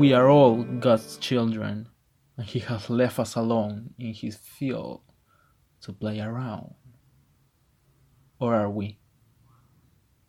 We 0.00 0.14
are 0.14 0.30
all 0.30 0.64
God's 0.80 1.18
children, 1.18 1.86
and 2.38 2.46
He 2.46 2.60
has 2.60 2.88
left 2.88 3.18
us 3.18 3.36
alone 3.36 3.92
in 3.98 4.14
His 4.14 4.38
field 4.38 5.02
to 5.82 5.92
play 5.92 6.18
around. 6.22 6.72
Or 8.38 8.54
are 8.54 8.70
we? 8.70 8.98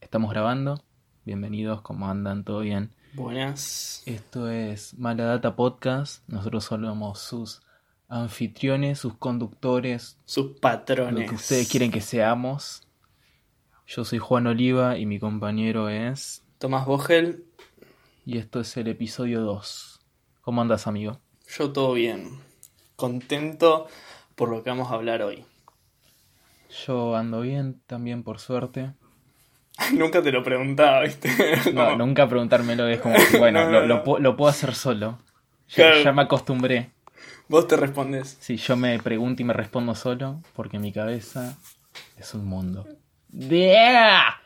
Estamos 0.01 0.33
grabando. 0.33 0.83
Bienvenidos, 1.23 1.81
¿cómo 1.83 2.09
andan? 2.09 2.43
¿Todo 2.43 2.59
bien? 2.59 2.93
Buenas. 3.13 4.03
Esto 4.05 4.49
es 4.49 4.93
Mala 4.97 5.23
Data 5.23 5.55
Podcast. 5.55 6.27
Nosotros 6.27 6.65
somos 6.65 7.19
sus 7.19 7.61
anfitriones, 8.09 8.99
sus 8.99 9.13
conductores, 9.13 10.17
Sus 10.25 10.47
lo 10.47 10.55
patrones. 10.55 11.29
que 11.29 11.35
ustedes 11.35 11.69
quieren 11.69 11.91
que 11.91 12.01
seamos. 12.01 12.85
Yo 13.87 14.03
soy 14.03 14.19
Juan 14.19 14.47
Oliva 14.47 14.97
y 14.97 15.05
mi 15.05 15.17
compañero 15.17 15.87
es. 15.87 16.43
Tomás 16.57 16.85
Vogel, 16.85 17.45
Y 18.25 18.37
esto 18.37 18.59
es 18.59 18.75
el 18.77 18.87
episodio 18.87 19.41
2. 19.41 19.99
¿Cómo 20.41 20.61
andas, 20.61 20.87
amigo? 20.87 21.19
yo 21.57 21.71
todo 21.73 21.93
bien. 21.93 22.39
Contento 22.95 23.87
por 24.35 24.49
lo 24.49 24.63
que 24.63 24.69
vamos 24.69 24.89
a 24.91 24.95
hablar 24.95 25.21
hoy. 25.21 25.43
Yo 26.85 27.15
ando 27.17 27.41
bien, 27.41 27.81
también 27.87 28.23
por 28.23 28.39
suerte. 28.39 28.91
Nunca 29.93 30.21
te 30.21 30.31
lo 30.31 30.43
preguntaba, 30.43 31.01
¿viste? 31.01 31.29
No, 31.73 31.95
nunca 31.97 32.27
preguntármelo 32.29 32.87
es 32.87 33.01
como, 33.01 33.15
bueno, 33.39 33.69
No, 33.69 33.85
no, 33.85 34.19
lo, 34.19 34.35
puedo 34.37 34.49
hacer 34.49 34.75
solo. 34.75 35.19
Ya, 35.69 35.75
Claro. 35.75 36.03
ya 36.03 36.11
me 36.13 36.21
acostumbré. 36.21 36.91
Vos 37.49 37.67
te 37.67 37.75
respondes. 37.75 38.37
Si 38.39 38.55
yo 38.57 38.77
me 38.77 38.97
pregunto 38.99 39.41
y 39.41 39.45
me 39.45 39.53
respondo 39.53 39.93
solo, 39.95 40.41
porque 40.55 40.79
mi 40.79 40.93
cabeza 40.93 41.57
es 42.17 42.33
un 42.33 42.45
mundo. 42.45 42.87
¡Yeah! 43.29 44.40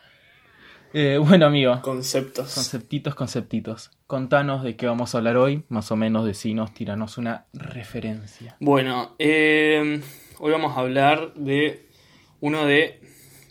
Eh, 0.97 1.17
bueno, 1.21 1.47
amigo, 1.47 1.81
Conceptos. 1.81 2.53
conceptitos, 2.55 3.15
conceptitos. 3.15 3.91
Contanos 4.07 4.63
de 4.63 4.77
qué 4.77 4.85
vamos 4.87 5.13
a 5.13 5.17
hablar 5.17 5.35
hoy, 5.35 5.65
más 5.67 5.91
o 5.91 5.97
menos 5.97 6.25
decinos, 6.25 6.73
tiranos 6.73 7.17
una 7.17 7.47
referencia. 7.53 8.55
Bueno, 8.61 9.13
eh, 9.19 10.01
hoy 10.39 10.51
vamos 10.53 10.77
a 10.77 10.79
hablar 10.79 11.33
de 11.33 11.89
uno 12.39 12.65
de 12.65 13.01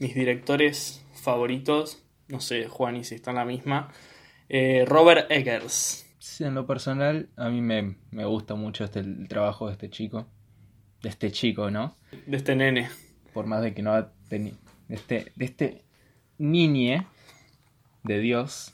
mis 0.00 0.14
directores 0.14 1.04
favoritos. 1.12 2.02
No 2.28 2.40
sé, 2.40 2.66
Juan, 2.68 2.96
y 2.96 3.04
si 3.04 3.14
está 3.16 3.30
en 3.30 3.36
la 3.36 3.44
misma. 3.44 3.90
eh, 4.48 4.84
Robert 4.86 5.30
Eggers. 5.30 6.00
Sí, 6.18 6.44
en 6.44 6.54
lo 6.54 6.66
personal, 6.66 7.28
a 7.36 7.50
mí 7.50 7.60
me, 7.60 7.96
me 8.10 8.24
gusta 8.24 8.54
mucho 8.54 8.84
este, 8.84 9.00
el 9.00 9.28
trabajo 9.28 9.66
de 9.66 9.72
este 9.72 9.90
chico. 9.90 10.26
De 11.02 11.10
este 11.10 11.30
chico, 11.30 11.70
¿no? 11.70 11.98
De 12.26 12.38
este 12.38 12.56
nene. 12.56 12.88
Por 13.34 13.44
más 13.44 13.60
de 13.60 13.74
que 13.74 13.82
no 13.82 13.92
ha 13.92 14.10
tenido. 14.30 14.56
De 14.88 14.94
este, 14.94 15.32
de 15.36 15.44
este 15.44 15.84
niñe 16.38 17.06
de 18.04 18.20
Dios. 18.20 18.72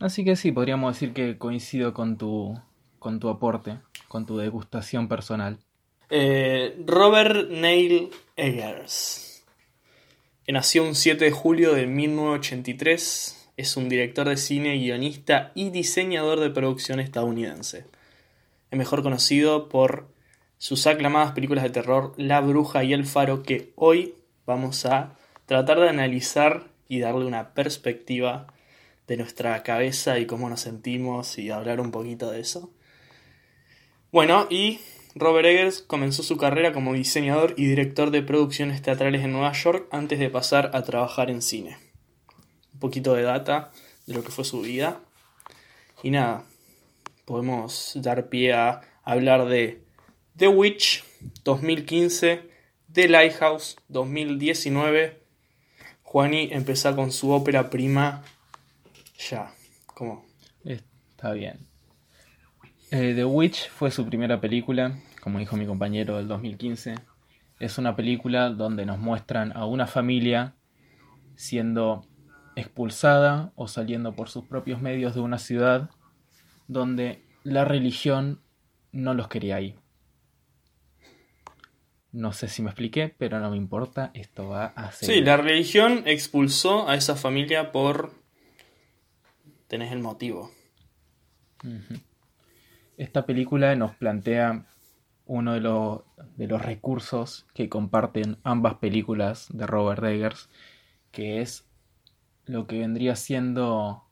Así 0.00 0.24
que 0.24 0.34
sí, 0.34 0.50
podríamos 0.50 0.94
decir 0.94 1.12
que 1.12 1.38
coincido 1.38 1.92
con 1.92 2.16
tu, 2.16 2.58
con 2.98 3.20
tu 3.20 3.28
aporte, 3.28 3.78
con 4.08 4.26
tu 4.26 4.38
degustación 4.38 5.08
personal. 5.08 5.58
Eh, 6.10 6.76
Robert 6.86 7.50
Neil 7.50 8.10
Eggers. 8.36 9.44
Nació 10.48 10.84
un 10.84 10.94
7 10.94 11.24
de 11.24 11.30
julio 11.30 11.72
de 11.72 11.86
1983. 11.86 13.50
Es 13.56 13.76
un 13.76 13.88
director 13.88 14.28
de 14.28 14.36
cine, 14.36 14.76
guionista 14.76 15.52
y 15.54 15.70
diseñador 15.70 16.40
de 16.40 16.50
producción 16.50 17.00
estadounidense. 17.00 17.86
Es 18.70 18.78
mejor 18.78 19.02
conocido 19.02 19.68
por 19.68 20.08
sus 20.58 20.86
aclamadas 20.86 21.32
películas 21.32 21.64
de 21.64 21.70
terror 21.70 22.12
La 22.16 22.40
Bruja 22.40 22.84
y 22.84 22.92
El 22.92 23.06
Faro 23.06 23.42
que 23.42 23.72
hoy 23.76 24.14
vamos 24.44 24.84
a 24.84 25.16
tratar 25.46 25.80
de 25.80 25.88
analizar 25.88 26.71
y 26.92 27.00
darle 27.00 27.24
una 27.24 27.54
perspectiva 27.54 28.48
de 29.06 29.16
nuestra 29.16 29.62
cabeza 29.62 30.18
y 30.18 30.26
cómo 30.26 30.50
nos 30.50 30.60
sentimos 30.60 31.38
y 31.38 31.48
hablar 31.48 31.80
un 31.80 31.90
poquito 31.90 32.30
de 32.30 32.40
eso. 32.40 32.70
Bueno, 34.10 34.46
y 34.50 34.78
Robert 35.14 35.46
Eggers 35.46 35.80
comenzó 35.80 36.22
su 36.22 36.36
carrera 36.36 36.74
como 36.74 36.92
diseñador 36.92 37.54
y 37.56 37.64
director 37.64 38.10
de 38.10 38.20
producciones 38.20 38.82
teatrales 38.82 39.24
en 39.24 39.32
Nueva 39.32 39.52
York 39.52 39.88
antes 39.90 40.18
de 40.18 40.28
pasar 40.28 40.72
a 40.74 40.82
trabajar 40.82 41.30
en 41.30 41.40
cine. 41.40 41.78
Un 42.74 42.80
poquito 42.80 43.14
de 43.14 43.22
data 43.22 43.70
de 44.06 44.12
lo 44.12 44.22
que 44.22 44.30
fue 44.30 44.44
su 44.44 44.60
vida. 44.60 45.00
Y 46.02 46.10
nada, 46.10 46.44
podemos 47.24 47.92
dar 47.94 48.28
pie 48.28 48.52
a 48.52 48.82
hablar 49.02 49.46
de 49.46 49.80
The 50.36 50.48
Witch 50.48 51.04
2015, 51.42 52.42
The 52.92 53.08
Lighthouse 53.08 53.76
2019. 53.88 55.21
Juani 56.12 56.50
empezó 56.52 56.94
con 56.94 57.10
su 57.10 57.30
ópera 57.30 57.70
prima 57.70 58.22
ya. 59.30 59.50
¿Cómo? 59.86 60.26
Está 60.62 61.32
bien. 61.32 61.60
Eh, 62.90 63.14
The 63.16 63.24
Witch 63.24 63.70
fue 63.70 63.90
su 63.90 64.04
primera 64.04 64.38
película, 64.38 64.94
como 65.22 65.38
dijo 65.38 65.56
mi 65.56 65.64
compañero, 65.64 66.18
del 66.18 66.28
2015. 66.28 66.96
Es 67.60 67.78
una 67.78 67.96
película 67.96 68.50
donde 68.50 68.84
nos 68.84 68.98
muestran 68.98 69.56
a 69.56 69.64
una 69.64 69.86
familia 69.86 70.54
siendo 71.34 72.04
expulsada 72.56 73.50
o 73.54 73.66
saliendo 73.66 74.14
por 74.14 74.28
sus 74.28 74.44
propios 74.44 74.82
medios 74.82 75.14
de 75.14 75.22
una 75.22 75.38
ciudad 75.38 75.88
donde 76.68 77.24
la 77.42 77.64
religión 77.64 78.42
no 78.92 79.14
los 79.14 79.28
quería 79.28 79.56
ahí. 79.56 79.76
No 82.12 82.32
sé 82.32 82.48
si 82.48 82.60
me 82.62 82.68
expliqué, 82.68 83.08
pero 83.16 83.40
no 83.40 83.50
me 83.50 83.56
importa, 83.56 84.10
esto 84.14 84.48
va 84.48 84.66
a 84.66 84.92
ser... 84.92 85.08
Sí, 85.08 85.20
la 85.22 85.38
religión 85.38 86.02
expulsó 86.06 86.88
a 86.88 86.94
esa 86.94 87.16
familia 87.16 87.72
por... 87.72 88.12
Tenés 89.66 89.92
el 89.92 90.00
motivo. 90.00 90.50
Esta 92.98 93.24
película 93.24 93.74
nos 93.76 93.94
plantea 93.94 94.66
uno 95.24 95.54
de, 95.54 95.60
los- 95.60 96.00
de 96.36 96.46
los 96.46 96.60
recursos 96.60 97.46
que 97.54 97.70
comparten 97.70 98.36
ambas 98.42 98.74
películas 98.74 99.48
de 99.50 99.66
Robert 99.66 100.04
Eggers, 100.04 100.50
que 101.10 101.40
es 101.40 101.64
lo 102.44 102.66
que 102.66 102.80
vendría 102.80 103.16
siendo 103.16 104.04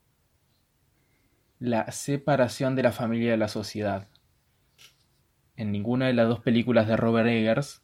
la 1.59 1.91
separación 1.93 2.75
de 2.77 2.85
la 2.85 2.93
familia 2.93 3.33
de 3.33 3.37
la 3.37 3.49
sociedad. 3.49 4.09
En 5.57 5.73
ninguna 5.73 6.07
de 6.07 6.15
las 6.15 6.29
dos 6.29 6.41
películas 6.41 6.87
de 6.89 6.97
Robert 6.97 7.29
Eggers, 7.29 7.83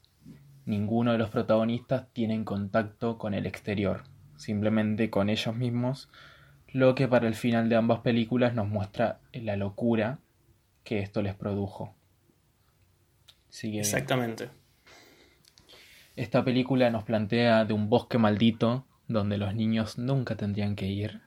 ninguno 0.67 1.13
de 1.13 1.19
los 1.19 1.31
protagonistas 1.31 2.13
tienen 2.13 2.45
contacto 2.45 3.17
con 3.17 3.33
el 3.33 3.47
exterior, 3.47 4.03
simplemente 4.37 5.09
con 5.09 5.31
ellos 5.31 5.57
mismos, 5.57 6.11
lo 6.69 6.95
que 6.95 7.09
para 7.09 7.27
el 7.27 7.35
final 7.35 7.69
de 7.69 7.77
ambas 7.77 8.01
películas 8.01 8.53
nos 8.55 8.69
muestra 8.69 9.21
la 9.33 9.57
locura 9.57 10.19
que 10.85 10.99
esto 10.99 11.23
les 11.23 11.35
produjo. 11.35 11.95
Sigue. 13.49 13.79
Exactamente. 13.79 14.51
Esta 16.17 16.45
película 16.45 16.91
nos 16.91 17.05
plantea 17.05 17.65
de 17.65 17.73
un 17.73 17.89
bosque 17.89 18.19
maldito 18.19 18.87
donde 19.09 19.39
los 19.39 19.55
niños 19.55 19.99
nunca 19.99 20.37
tendrían 20.37 20.77
que 20.77 20.87
ir 20.87 21.21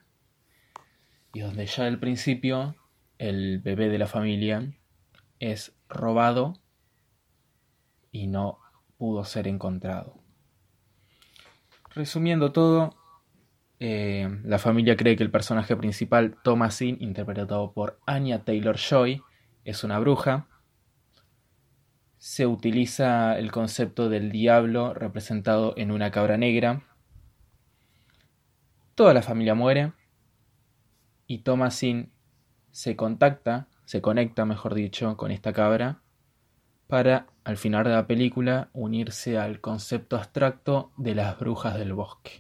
y 1.33 1.39
donde 1.41 1.66
ya 1.66 1.85
al 1.85 1.99
principio 1.99 2.75
el 3.17 3.59
bebé 3.59 3.89
de 3.89 3.97
la 3.97 4.07
familia 4.07 4.73
es 5.39 5.75
robado 5.88 6.59
y 8.11 8.28
no 8.28 8.59
pudo 8.99 9.23
ser 9.23 9.47
encontrado. 9.47 10.21
Resumiendo 11.95 12.51
todo, 12.51 12.95
eh, 13.79 14.29
la 14.43 14.59
familia 14.59 14.97
cree 14.97 15.15
que 15.15 15.23
el 15.23 15.31
personaje 15.31 15.75
principal, 15.77 16.35
Thomasin, 16.43 16.97
interpretado 16.99 17.71
por 17.71 17.99
Anya 18.05 18.43
Taylor 18.43 18.77
Joy, 18.77 19.23
es 19.63 19.85
una 19.85 19.99
bruja. 19.99 20.47
Se 22.17 22.45
utiliza 22.45 23.39
el 23.39 23.51
concepto 23.51 24.09
del 24.09 24.33
diablo 24.33 24.93
representado 24.93 25.73
en 25.77 25.91
una 25.91 26.11
cabra 26.11 26.35
negra. 26.35 26.83
Toda 28.95 29.13
la 29.13 29.22
familia 29.22 29.55
muere. 29.55 29.93
Y 31.25 31.43
Thomasin 31.43 32.11
se 32.72 32.97
contacta, 32.97 33.69
se 33.85 34.02
conecta, 34.02 34.43
mejor 34.43 34.73
dicho, 34.73 35.16
con 35.16 35.31
esta 35.31 35.53
cabra 35.53 36.02
para, 36.90 37.28
al 37.44 37.58
final 37.58 37.84
de 37.84 37.91
la 37.91 38.08
película, 38.08 38.70
unirse 38.74 39.38
al 39.38 39.62
concepto 39.62 40.18
abstracto 40.18 40.91
de 40.97 41.14
las 41.14 41.38
brujas 41.40 41.78
del 41.78 41.94
bosque. 41.94 42.32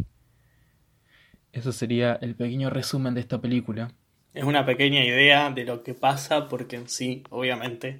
Eso 1.51 1.71
sería 1.71 2.17
el 2.21 2.35
pequeño 2.35 2.71
resumen 2.71 3.13
de 3.13 3.21
esta 3.21 3.39
película. 3.39 3.91
Es 4.33 4.43
una 4.43 4.65
pequeña 4.65 5.03
idea 5.03 5.51
de 5.51 5.65
lo 5.65 5.83
que 5.83 5.93
pasa 5.93 6.47
porque 6.47 6.77
en 6.77 6.89
sí, 6.89 7.23
obviamente, 7.29 7.99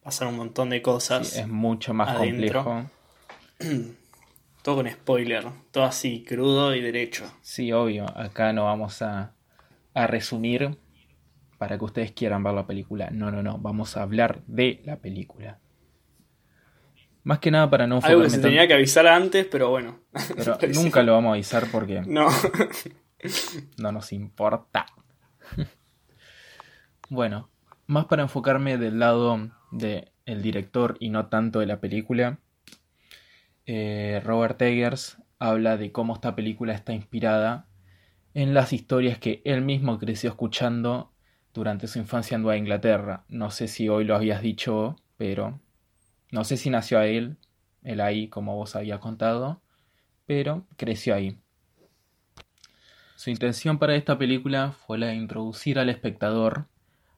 pasan 0.00 0.28
un 0.28 0.36
montón 0.36 0.70
de 0.70 0.82
cosas. 0.82 1.28
Sí, 1.28 1.40
es 1.40 1.48
mucho 1.48 1.92
más 1.94 2.10
Adentro. 2.10 2.62
complejo. 2.64 2.90
Todo 4.62 4.76
con 4.76 4.88
spoiler. 4.88 5.46
Todo 5.72 5.84
así, 5.84 6.22
crudo 6.22 6.74
y 6.76 6.80
derecho. 6.80 7.24
Sí, 7.42 7.72
obvio. 7.72 8.06
Acá 8.16 8.52
no 8.52 8.64
vamos 8.66 9.02
a, 9.02 9.34
a 9.94 10.06
resumir 10.06 10.78
para 11.58 11.76
que 11.76 11.84
ustedes 11.84 12.12
quieran 12.12 12.44
ver 12.44 12.54
la 12.54 12.66
película. 12.66 13.10
No, 13.10 13.30
no, 13.32 13.42
no. 13.42 13.58
Vamos 13.58 13.96
a 13.96 14.02
hablar 14.02 14.42
de 14.46 14.80
la 14.84 14.96
película. 14.96 15.58
Más 17.28 17.40
que 17.40 17.50
nada 17.50 17.68
para 17.68 17.86
no 17.86 18.00
Algo 18.02 18.22
que 18.22 18.30
se 18.30 18.36
tanto- 18.36 18.48
tenía 18.48 18.66
que 18.66 18.72
avisar 18.72 19.06
antes, 19.06 19.44
pero 19.50 19.68
bueno. 19.68 19.98
Pero 20.60 20.72
nunca 20.72 21.02
lo 21.02 21.12
vamos 21.12 21.28
a 21.28 21.32
avisar 21.34 21.66
porque 21.70 22.00
No. 22.06 22.28
no 23.76 23.92
nos 23.92 24.12
importa. 24.14 24.86
Bueno, 27.10 27.48
más 27.86 28.04
para 28.06 28.22
enfocarme 28.22 28.76
del 28.76 28.98
lado 28.98 29.50
del 29.70 30.10
el 30.26 30.42
director 30.42 30.96
y 31.00 31.08
no 31.08 31.26
tanto 31.28 31.60
de 31.60 31.66
la 31.66 31.80
película, 31.80 32.38
eh, 33.66 34.20
Robert 34.24 34.60
Eggers 34.60 35.16
habla 35.38 35.76
de 35.78 35.90
cómo 35.90 36.14
esta 36.14 36.34
película 36.36 36.74
está 36.74 36.92
inspirada 36.92 37.66
en 38.34 38.52
las 38.52 38.72
historias 38.74 39.18
que 39.18 39.40
él 39.46 39.62
mismo 39.62 39.98
creció 39.98 40.28
escuchando 40.30 41.12
durante 41.54 41.86
su 41.86 41.98
infancia 41.98 42.34
en 42.34 42.42
Nueva 42.42 42.58
Inglaterra. 42.58 43.24
No 43.28 43.50
sé 43.50 43.68
si 43.68 43.88
hoy 43.88 44.04
lo 44.04 44.14
habías 44.14 44.42
dicho, 44.42 44.96
pero 45.16 45.60
no 46.30 46.44
sé 46.44 46.56
si 46.56 46.70
nació 46.70 46.98
a 46.98 47.06
él, 47.06 47.38
él 47.82 48.00
ahí, 48.00 48.28
como 48.28 48.56
vos 48.56 48.76
había 48.76 49.00
contado, 49.00 49.62
pero 50.26 50.66
creció 50.76 51.14
ahí. 51.14 51.38
Su 53.16 53.30
intención 53.30 53.78
para 53.78 53.96
esta 53.96 54.18
película 54.18 54.72
fue 54.72 54.98
la 54.98 55.08
de 55.08 55.16
introducir 55.16 55.78
al 55.78 55.88
espectador 55.88 56.66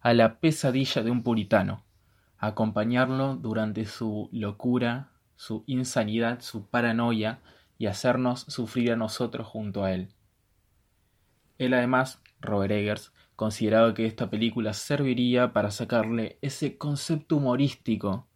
a 0.00 0.14
la 0.14 0.38
pesadilla 0.38 1.02
de 1.02 1.10
un 1.10 1.22
puritano, 1.22 1.84
acompañarlo 2.38 3.36
durante 3.36 3.84
su 3.84 4.30
locura, 4.32 5.10
su 5.36 5.64
insanidad, 5.66 6.40
su 6.40 6.66
paranoia 6.66 7.40
y 7.78 7.86
hacernos 7.86 8.40
sufrir 8.48 8.92
a 8.92 8.96
nosotros 8.96 9.46
junto 9.46 9.84
a 9.84 9.92
él. 9.92 10.08
Él 11.58 11.74
además, 11.74 12.22
Robert 12.40 12.72
Eggers, 12.72 13.12
consideraba 13.36 13.92
que 13.92 14.06
esta 14.06 14.30
película 14.30 14.72
serviría 14.72 15.52
para 15.52 15.70
sacarle 15.70 16.38
ese 16.40 16.78
concepto 16.78 17.36
humorístico 17.36 18.26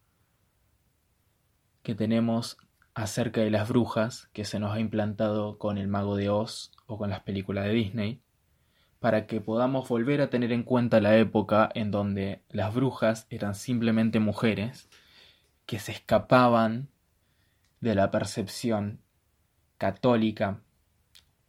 que 1.84 1.94
tenemos 1.94 2.58
acerca 2.94 3.42
de 3.42 3.50
las 3.50 3.69
brujas 3.69 4.28
que 4.32 4.44
se 4.44 4.58
nos 4.58 4.75
ha 4.75 4.81
implantado 4.81 5.58
con 5.58 5.78
el 5.78 5.86
mago 5.86 6.16
de 6.16 6.31
Oz 6.31 6.72
o 6.86 6.98
con 6.98 7.10
las 7.10 7.20
películas 7.20 7.66
de 7.66 7.72
Disney, 7.72 8.20
para 8.98 9.26
que 9.28 9.40
podamos 9.40 9.88
volver 9.88 10.20
a 10.20 10.31
tener 10.31 10.50
en 10.50 10.64
cuenta 10.64 11.00
la 11.00 11.16
época 11.16 11.70
en 11.75 11.92
donde 11.92 12.40
las 12.48 12.75
brujas 12.75 13.26
eran 13.31 13.54
simplemente 13.54 14.19
mujeres 14.19 14.88
que 15.66 15.78
se 15.78 15.92
escapaban 15.92 16.88
de 17.81 17.94
la 17.94 18.10
percepción 18.10 19.00
católica 19.78 20.60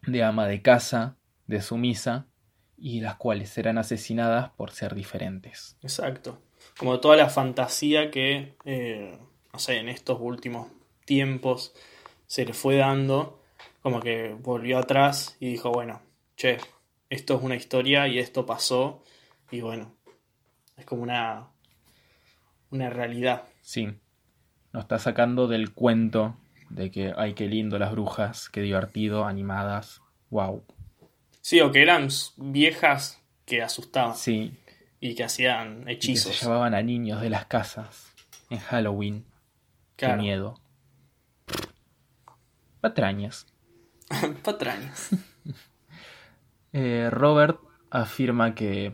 de 0.05 0.23
ama 0.23 0.47
de 0.47 0.61
casa, 0.61 1.15
de 1.47 1.61
sumisa, 1.61 2.27
y 2.77 3.01
las 3.01 3.15
cuales 3.15 3.57
eran 3.57 3.77
asesinadas 3.77 4.49
por 4.51 4.71
ser 4.71 4.95
diferentes. 4.95 5.77
Exacto. 5.81 6.41
Como 6.77 6.99
toda 6.99 7.15
la 7.15 7.29
fantasía 7.29 8.11
que, 8.11 8.55
eh, 8.65 9.17
no 9.55 9.59
sé, 9.59 9.77
en 9.77 9.87
estos 9.87 10.17
últimos 10.19 10.67
tiempos 11.05 11.73
se 12.27 12.45
le 12.45 12.51
fue 12.51 12.75
dando, 12.75 13.41
como 13.81 14.01
que 14.01 14.35
volvió 14.37 14.77
atrás 14.77 15.37
y 15.39 15.49
dijo, 15.49 15.71
bueno, 15.71 16.01
che, 16.35 16.57
esto 17.09 17.37
es 17.37 17.41
una 17.41 17.55
historia 17.55 18.05
y 18.09 18.19
esto 18.19 18.45
pasó, 18.45 19.01
y 19.51 19.61
bueno, 19.61 19.93
es 20.75 20.85
como 20.85 21.03
una, 21.03 21.47
una 22.69 22.89
realidad. 22.89 23.43
Sí, 23.61 23.87
nos 24.73 24.83
está 24.83 24.99
sacando 24.99 25.47
del 25.47 25.71
cuento 25.71 26.35
de 26.69 26.91
que, 26.91 27.13
ay, 27.15 27.33
qué 27.33 27.47
lindo 27.47 27.79
las 27.79 27.93
brujas, 27.93 28.49
qué 28.49 28.59
divertido, 28.59 29.23
animadas, 29.23 30.01
wow. 30.31 30.65
Sí, 31.39 31.61
o 31.61 31.71
que 31.71 31.81
eran 31.81 32.09
viejas 32.35 33.21
que 33.45 33.61
asustaban. 33.61 34.17
Sí. 34.17 34.51
Y 34.99 35.15
que 35.15 35.23
hacían 35.23 35.87
hechizos. 35.87 36.33
que 36.33 36.37
se 36.39 36.45
llevaban 36.45 36.73
a 36.73 36.81
niños 36.81 37.21
de 37.21 37.29
las 37.29 37.45
casas 37.45 38.13
en 38.49 38.59
Halloween. 38.59 39.23
Qué 39.95 40.13
miedo. 40.15 40.59
Patrañas. 42.81 43.47
Patrañas. 44.43 45.09
Eh, 46.77 47.09
Robert 47.09 47.57
afirma 47.89 48.53
que 48.53 48.91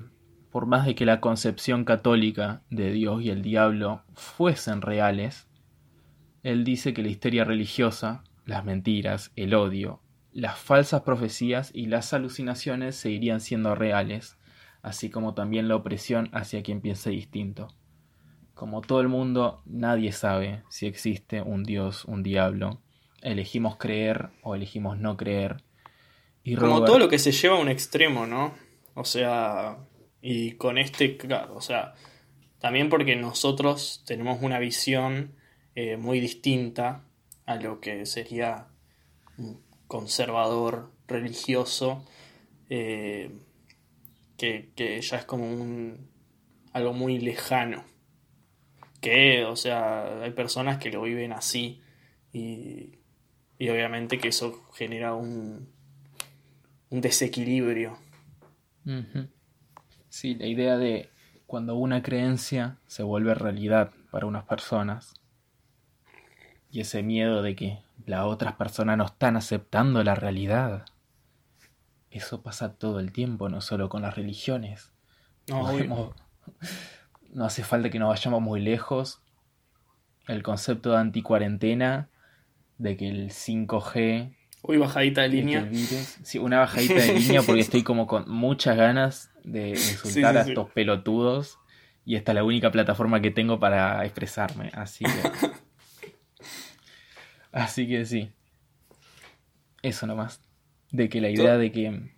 por 0.52 0.68
más 0.68 0.86
de 0.86 0.94
que 0.94 1.04
la 1.04 1.20
concepción 1.20 1.84
católica 1.84 2.62
de 2.70 2.92
Dios 2.92 3.24
y 3.24 3.32
el 3.32 3.42
diablo 3.42 4.04
fuesen 4.14 4.84
reales, 4.84 5.48
él 6.44 6.64
dice 6.64 6.94
que 6.94 7.02
la 7.02 7.10
histeria 7.10 7.44
religiosa, 7.44 8.24
las 8.46 8.66
mentiras, 8.66 9.32
el 9.36 9.56
odio, 9.56 10.02
las 10.32 10.60
falsas 10.60 11.02
profecías 11.02 11.72
y 11.74 11.88
las 11.88 12.14
alucinaciones 12.14 12.96
seguirían 12.96 13.42
siendo 13.42 13.76
reales, 13.76 14.38
así 14.82 15.10
como 15.10 15.34
también 15.34 15.68
la 15.68 15.76
opresión 15.76 16.30
hacia 16.34 16.62
quien 16.64 16.82
piense 16.82 17.10
distinto. 17.10 17.70
Como 18.62 18.82
todo 18.82 19.02
el 19.02 19.08
mundo, 19.08 19.64
nadie 19.66 20.12
sabe 20.12 20.62
si 20.70 20.86
existe 20.86 21.42
un 21.42 21.64
Dios, 21.64 22.06
un 22.06 22.22
diablo. 22.22 22.80
Elegimos 23.24 23.78
creer 23.78 24.30
o 24.44 24.54
elegimos 24.54 25.00
no 25.00 25.18
creer. 25.18 25.64
Y 26.44 26.56
Como 26.58 26.86
todo 26.86 27.00
lo 27.00 27.10
que 27.10 27.18
se 27.18 27.32
lleva 27.32 27.56
a 27.56 27.60
un 27.60 27.70
extremo, 27.70 28.28
¿no? 28.28 28.54
O 28.94 29.04
sea, 29.04 29.80
y 30.22 30.52
con 30.58 30.78
este, 30.78 31.18
claro, 31.18 31.56
o 31.56 31.62
sea, 31.62 31.96
también 32.60 32.90
porque 32.90 33.16
nosotros 33.16 34.04
tenemos 34.06 34.44
una 34.44 34.60
visión 34.60 35.34
eh, 35.74 35.98
muy 35.98 36.20
distinta 36.20 37.04
a 37.48 37.56
lo 37.56 37.80
que 37.80 38.06
sería 38.06 38.68
un 39.40 39.60
conservador 39.88 40.92
religioso, 41.08 42.06
eh, 42.70 43.32
que, 44.38 44.70
que 44.76 45.02
ya 45.02 45.18
es 45.18 45.26
como 45.26 45.52
un, 45.52 46.12
algo 46.74 46.94
muy 46.94 47.18
lejano 47.18 47.90
que, 49.02 49.44
o 49.46 49.56
sea, 49.56 50.22
hay 50.22 50.32
personas 50.32 50.78
que 50.78 50.92
lo 50.92 51.02
viven 51.02 51.34
así 51.34 51.82
y, 52.32 53.00
y 53.58 53.70
obviamente 53.70 54.20
que 54.20 54.30
eso 54.30 54.70
genera 54.74 55.14
un, 55.14 55.68
un 56.90 57.02
desequilibrio. 57.02 57.98
Sí, 60.10 60.36
la 60.36 60.46
idea 60.46 60.78
de 60.78 61.10
cuando 61.46 61.76
una 61.76 62.02
creencia 62.02 62.78
se 62.88 63.04
vuelve 63.04 63.34
realidad 63.34 63.92
para 64.12 64.26
unas 64.26 64.46
personas 64.46 65.14
y 66.72 66.80
ese 66.80 67.04
miedo 67.04 67.42
de 67.42 67.56
que 67.56 67.80
las 68.06 68.26
otras 68.26 68.54
personas 68.54 68.98
no 68.98 69.06
están 69.06 69.36
aceptando 69.36 70.04
la 70.04 70.16
realidad. 70.16 70.86
Eso 72.10 72.42
pasa 72.42 72.74
todo 72.74 73.00
el 73.00 73.12
tiempo, 73.12 73.50
no 73.50 73.62
solo 73.62 73.90
con 73.90 74.02
las 74.02 74.16
religiones. 74.16 74.92
No, 75.48 76.14
no 77.34 77.46
hace 77.46 77.64
falta 77.64 77.90
que 77.90 78.00
nos 78.00 78.10
vayamos 78.10 78.42
muy 78.42 78.62
lejos. 78.62 79.22
El 80.28 80.44
concepto 80.44 80.92
de 80.92 80.98
anticuarentena, 80.98 82.10
de 82.78 82.98
que 82.98 83.10
el 83.10 83.32
5G... 83.32 84.36
Uy, 84.64 84.78
bajadita 84.78 85.22
de 85.22 85.30
línea. 85.30 85.68
sí, 86.24 86.38
una 86.38 86.60
bajadita 86.60 86.96
de 86.96 87.14
línea 87.20 87.42
porque 87.42 87.62
estoy 87.62 87.84
como 87.84 88.06
con 88.06 88.30
muchas 88.30 88.78
ganas 88.78 89.32
de 89.44 89.70
insultar 89.70 90.38
a 90.38 90.42
estos 90.42 90.70
pelotudos 90.70 91.58
y 92.06 92.16
esta 92.16 92.32
es 92.32 92.36
la 92.36 92.44
única 92.44 92.72
plataforma 92.72 93.22
que 93.22 93.32
tengo 93.32 93.60
para 93.60 94.06
expresarme. 94.06 94.70
Así 94.74 95.06
que... 95.06 95.52
así 97.52 97.88
que 97.88 98.06
sí. 98.06 98.32
Eso 99.82 100.06
nomás. 100.06 100.42
De 100.92 101.10
que 101.10 101.22
la 101.22 101.30
idea 101.30 101.58
de 101.58 101.72
que 101.72 102.12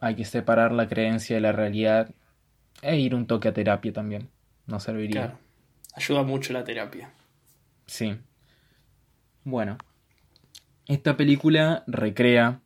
hay 0.00 0.16
que 0.16 0.24
separar 0.24 0.72
la 0.72 0.88
creencia 0.88 1.36
de 1.36 1.42
la 1.42 1.52
realidad 1.52 2.12
e 2.82 2.98
ir 2.98 3.14
un 3.14 3.26
toque 3.26 3.48
a 3.48 3.54
terapia 3.54 3.92
también. 3.92 4.28
Nos 4.66 4.82
serviría. 4.82 5.22
Claro. 5.22 5.38
Ayuda 5.94 6.22
mucho 6.22 6.52
la 6.52 6.64
terapia. 6.64 7.12
Sí. 7.86 8.18
Bueno. 9.44 9.78
Esta 10.86 11.16
película 11.16 11.84
recrea, 11.86 12.60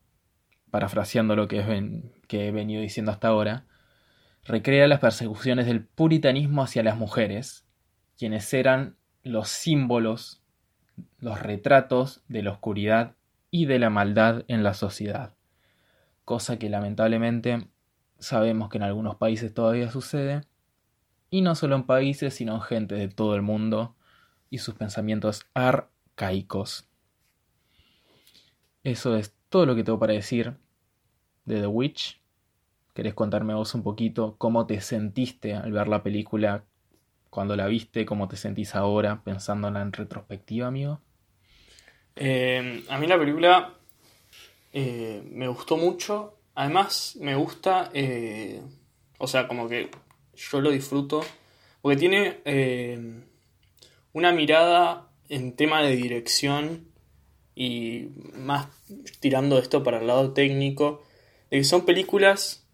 parafraseando 0.71 1.37
lo 1.37 1.49
que, 1.49 2.03
que 2.27 2.49
he 2.49 2.51
venido 2.51 2.81
diciendo 2.81 3.13
hasta 3.13 3.29
ahora, 3.29 3.67
recrea 4.45 4.89
las 4.89 5.01
persecuciones 5.01 5.67
del 5.67 5.85
puritanismo 5.85 6.63
hacia 6.63 6.83
las 6.83 6.97
mujeres, 6.97 7.67
quienes 8.19 8.53
eran 8.55 8.97
los 9.23 9.49
símbolos, 9.49 10.43
los 11.19 11.41
retratos 11.41 12.23
de 12.29 12.43
la 12.43 12.53
oscuridad 12.53 13.15
y 13.51 13.67
de 13.67 13.79
la 13.79 13.91
maldad 13.91 14.45
en 14.49 14.63
la 14.63 14.75
sociedad, 14.75 15.35
cosa 16.25 16.59
que 16.59 16.71
lamentablemente 16.71 17.69
Sabemos 18.19 18.69
que 18.69 18.79
en 18.79 18.85
algunos 18.85 19.17
países 19.17 19.53
todavía 19.53 19.91
sucede, 19.91 20.43
y 21.31 21.41
no 21.43 21.55
solo 21.55 21.77
en 21.77 21.85
países, 21.85 22.35
sino 22.35 22.55
en 22.55 22.61
gente 22.63 22.95
de 22.95 23.09
todo 23.09 23.35
el 23.35 23.43
mundo 23.43 23.95
y 24.51 24.59
sus 24.59 24.75
pensamientos 24.75 25.47
arcaicos. 25.55 26.89
Eso 28.85 29.17
es 29.17 29.35
todo 29.49 29.67
lo 29.67 29.75
que 29.75 29.83
tengo 29.83 29.99
para 29.99 30.13
decir 30.13 30.57
de 31.45 31.61
The 31.61 31.67
Witch. 31.67 32.21
¿Querés 32.95 33.15
contarme 33.15 33.55
vos 33.55 33.75
un 33.75 33.83
poquito 33.83 34.37
cómo 34.39 34.67
te 34.67 34.81
sentiste 34.81 35.55
al 35.55 35.73
ver 35.73 35.89
la 35.89 36.03
película 36.03 36.65
cuando 37.29 37.57
la 37.57 37.67
viste? 37.67 38.07
¿Cómo 38.07 38.29
te 38.29 38.37
sentís 38.37 38.75
ahora 38.75 39.23
pensándola 39.23 39.83
en 39.83 39.93
retrospectiva, 39.93 40.69
amigo? 40.69 41.01
Eh, 42.15 42.85
a 42.89 42.99
mí 42.99 43.07
la 43.07 43.19
película 43.19 43.75
eh, 44.73 45.23
me 45.31 45.49
gustó 45.49 45.77
mucho 45.77 46.36
Además, 46.57 47.17
me 47.21 47.35
gusta, 47.35 47.91
eh, 47.93 48.63
o 49.19 49.27
sea, 49.27 49.47
como 49.47 49.69
que 49.69 49.91
yo 50.35 50.61
lo 50.63 50.71
disfruto, 50.71 51.23
porque 51.83 51.99
tiene 51.99 52.41
eh, 52.47 53.23
una 54.15 54.33
mirada 54.33 55.11
en 55.29 55.55
tema 55.55 55.83
de 55.83 55.95
dirección 55.97 56.89
y 57.55 58.09
más 58.35 58.69
tirando 59.21 59.59
esto 59.59 59.83
para 59.83 59.99
el 59.99 60.07
lado 60.07 60.33
técnico, 60.33 61.05
de 61.51 61.59
que 61.59 61.65
son 61.65 61.85
películas 61.85 62.67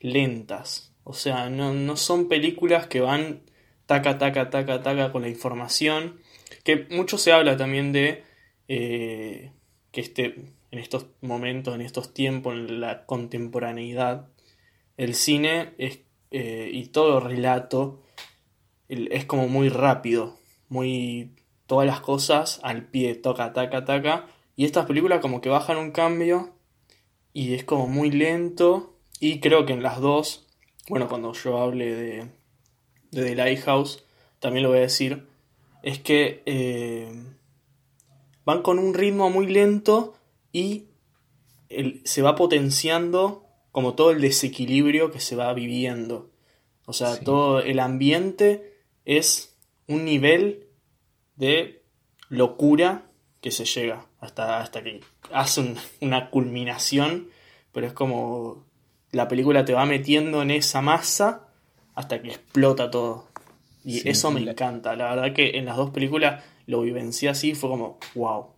lentas. 0.00 0.92
O 1.02 1.14
sea, 1.14 1.48
no, 1.48 1.72
no 1.72 1.96
son 1.96 2.28
películas 2.28 2.88
que 2.88 3.00
van 3.00 3.40
taca, 3.86 4.18
taca, 4.18 4.50
taca, 4.50 4.82
taca 4.82 5.12
con 5.12 5.22
la 5.22 5.28
información. 5.30 6.20
Que 6.62 6.86
mucho 6.90 7.16
se 7.16 7.32
habla 7.32 7.56
también 7.56 7.92
de 7.92 8.22
eh, 8.68 9.52
que 9.92 10.00
este, 10.02 10.52
en 10.74 10.80
estos 10.80 11.06
momentos, 11.20 11.72
en 11.72 11.82
estos 11.82 12.12
tiempos, 12.12 12.52
en 12.54 12.80
la 12.80 13.06
contemporaneidad, 13.06 14.26
el 14.96 15.14
cine 15.14 15.72
es, 15.78 16.00
eh, 16.32 16.68
y 16.72 16.86
todo 16.86 17.20
relato 17.20 18.02
es 18.88 19.24
como 19.24 19.46
muy 19.46 19.68
rápido, 19.68 20.36
muy 20.68 21.30
todas 21.66 21.86
las 21.86 22.00
cosas 22.00 22.58
al 22.64 22.88
pie, 22.88 23.14
toca, 23.14 23.52
taca, 23.52 23.84
taca. 23.84 24.26
Y 24.56 24.64
estas 24.64 24.86
películas 24.86 25.20
como 25.20 25.40
que 25.40 25.48
bajan 25.48 25.76
un 25.76 25.92
cambio 25.92 26.50
y 27.32 27.54
es 27.54 27.62
como 27.62 27.86
muy 27.86 28.10
lento. 28.10 28.98
Y 29.20 29.38
creo 29.38 29.66
que 29.66 29.74
en 29.74 29.82
las 29.82 30.00
dos, 30.00 30.44
bueno, 30.88 31.08
cuando 31.08 31.32
yo 31.34 31.58
hable 31.58 31.94
de, 31.94 32.28
de 33.12 33.24
The 33.24 33.36
Lighthouse, 33.36 34.04
también 34.40 34.64
lo 34.64 34.70
voy 34.70 34.78
a 34.78 34.82
decir, 34.82 35.28
es 35.84 36.00
que 36.00 36.42
eh, 36.46 37.12
van 38.44 38.62
con 38.62 38.80
un 38.80 38.92
ritmo 38.92 39.30
muy 39.30 39.46
lento 39.46 40.14
y 40.54 40.86
se 42.04 42.22
va 42.22 42.36
potenciando 42.36 43.44
como 43.72 43.94
todo 43.94 44.12
el 44.12 44.20
desequilibrio 44.20 45.10
que 45.10 45.18
se 45.18 45.34
va 45.34 45.52
viviendo. 45.52 46.30
O 46.86 46.92
sea, 46.92 47.18
todo 47.18 47.58
el 47.58 47.80
ambiente 47.80 48.78
es 49.04 49.58
un 49.88 50.04
nivel 50.04 50.68
de 51.34 51.82
locura 52.28 53.10
que 53.40 53.50
se 53.50 53.64
llega 53.64 54.06
hasta, 54.20 54.60
hasta 54.60 54.84
que 54.84 55.00
hace 55.32 55.74
una 56.00 56.30
culminación, 56.30 57.30
pero 57.72 57.88
es 57.88 57.92
como 57.92 58.64
la 59.10 59.26
película 59.26 59.64
te 59.64 59.74
va 59.74 59.86
metiendo 59.86 60.40
en 60.40 60.52
esa 60.52 60.82
masa 60.82 61.48
hasta 61.96 62.22
que 62.22 62.28
explota 62.28 62.92
todo. 62.92 63.26
Y 63.84 64.08
eso 64.08 64.30
me 64.30 64.40
encanta. 64.40 64.94
La 64.94 65.16
verdad 65.16 65.34
que 65.34 65.58
en 65.58 65.64
las 65.64 65.76
dos 65.76 65.90
películas 65.90 66.44
lo 66.66 66.82
vivencié 66.82 67.28
así, 67.28 67.56
fue 67.56 67.70
como, 67.70 67.98
wow. 68.14 68.53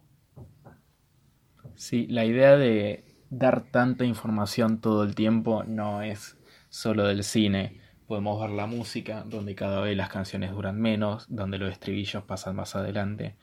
Sí, 1.77 2.07
la 2.07 2.25
idea 2.25 2.57
de 2.57 3.05
dar 3.29 3.71
tanta 3.71 4.07
información 4.07 4.81
todo 4.81 5.03
el 5.03 5.15
tiempo 5.15 5.63
no 5.65 6.01
es 6.01 6.39
solo 6.71 7.07
del 7.07 7.23
cine. 7.23 7.81
Podemos 8.07 8.41
ver 8.41 8.51
la 8.51 8.67
música, 8.67 9.25
donde 9.27 9.55
cada 9.55 9.83
vez 9.83 9.95
las 9.95 10.09
canciones 10.09 10.53
duran 10.53 10.81
menos, 10.81 11.27
donde 11.29 11.59
los 11.59 11.71
estribillos 11.71 12.25
pasan 12.25 12.57
más 12.57 12.77
adelante. 12.77 13.37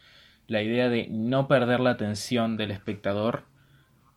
La 0.47 0.63
idea 0.63 0.89
de 0.89 1.07
no 1.09 1.47
perder 1.47 1.79
la 1.79 1.91
atención 1.91 2.57
del 2.57 2.71
espectador, 2.71 3.43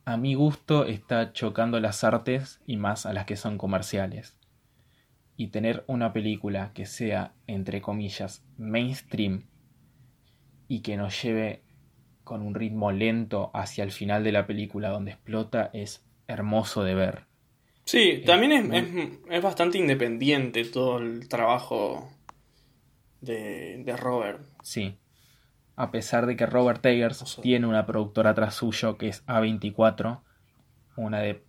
a 0.06 0.16
mi 0.16 0.35
gusto, 0.35 0.87
está 0.87 1.35
chocando 1.35 1.78
las 1.78 2.02
artes 2.02 2.62
y 2.66 2.78
más 2.78 3.04
a 3.04 3.12
las 3.12 3.26
que 3.26 3.37
son 3.37 3.58
comerciales. 3.58 4.38
Y 5.37 5.49
tener 5.49 5.85
una 5.88 6.14
película 6.14 6.73
que 6.73 6.87
sea, 6.87 7.35
entre 7.46 7.82
comillas, 7.82 8.46
mainstream 8.56 9.44
y 10.68 10.80
que 10.80 10.96
nos 10.96 11.23
lleve 11.23 11.65
con 12.26 12.42
un 12.42 12.56
ritmo 12.56 12.90
lento 12.90 13.52
hacia 13.54 13.85
el 13.85 13.92
final 13.92 14.25
de 14.25 14.33
la 14.33 14.49
película 14.49 14.88
donde 14.88 15.12
explota 15.12 15.71
es 15.73 16.04
hermoso 16.26 16.83
de 16.83 16.95
ver. 16.97 17.25
Sí, 17.85 18.25
también 18.26 18.75
es, 18.75 19.11
es, 19.30 19.42
bastante 19.42 19.78
independiente 19.78 20.64
todo 20.64 20.99
el 20.99 21.28
trabajo 21.28 22.11
de, 23.21 23.80
de, 23.85 23.97
Robert. 23.97 24.42
Sí. 24.61 24.99
A 25.76 25.92
pesar 25.92 26.26
de 26.26 26.35
que 26.35 26.47
Robert 26.47 26.85
Eggers 26.85 27.38
tiene 27.42 27.68
una 27.68 27.87
productora 27.87 28.35
tras 28.35 28.54
suyo 28.56 28.99
que 28.99 29.06
es 29.06 29.25
A24, 29.26 30.21
una 30.97 31.21
de, 31.21 31.45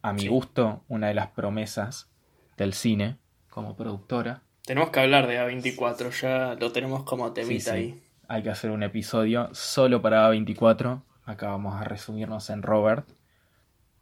a 0.00 0.12
mi 0.12 0.28
gusto, 0.28 0.84
una 0.86 1.08
de 1.08 1.14
las 1.14 1.26
promesas 1.32 2.08
del 2.56 2.72
cine 2.72 3.16
como 3.50 3.74
productora. 3.74 4.44
Tenemos 4.64 4.90
que 4.90 5.00
hablar 5.00 5.26
de 5.26 5.40
A24, 5.40 6.10
ya 6.20 6.54
lo 6.54 6.70
tenemos 6.70 7.02
como 7.02 7.32
temita 7.32 7.72
ahí. 7.72 8.00
Hay 8.28 8.42
que 8.42 8.50
hacer 8.50 8.70
un 8.70 8.82
episodio 8.82 9.48
solo 9.52 10.00
para 10.02 10.28
A24. 10.28 11.02
Acá 11.24 11.48
vamos 11.48 11.80
a 11.80 11.84
resumirnos 11.84 12.50
en 12.50 12.62
Robert. 12.62 13.08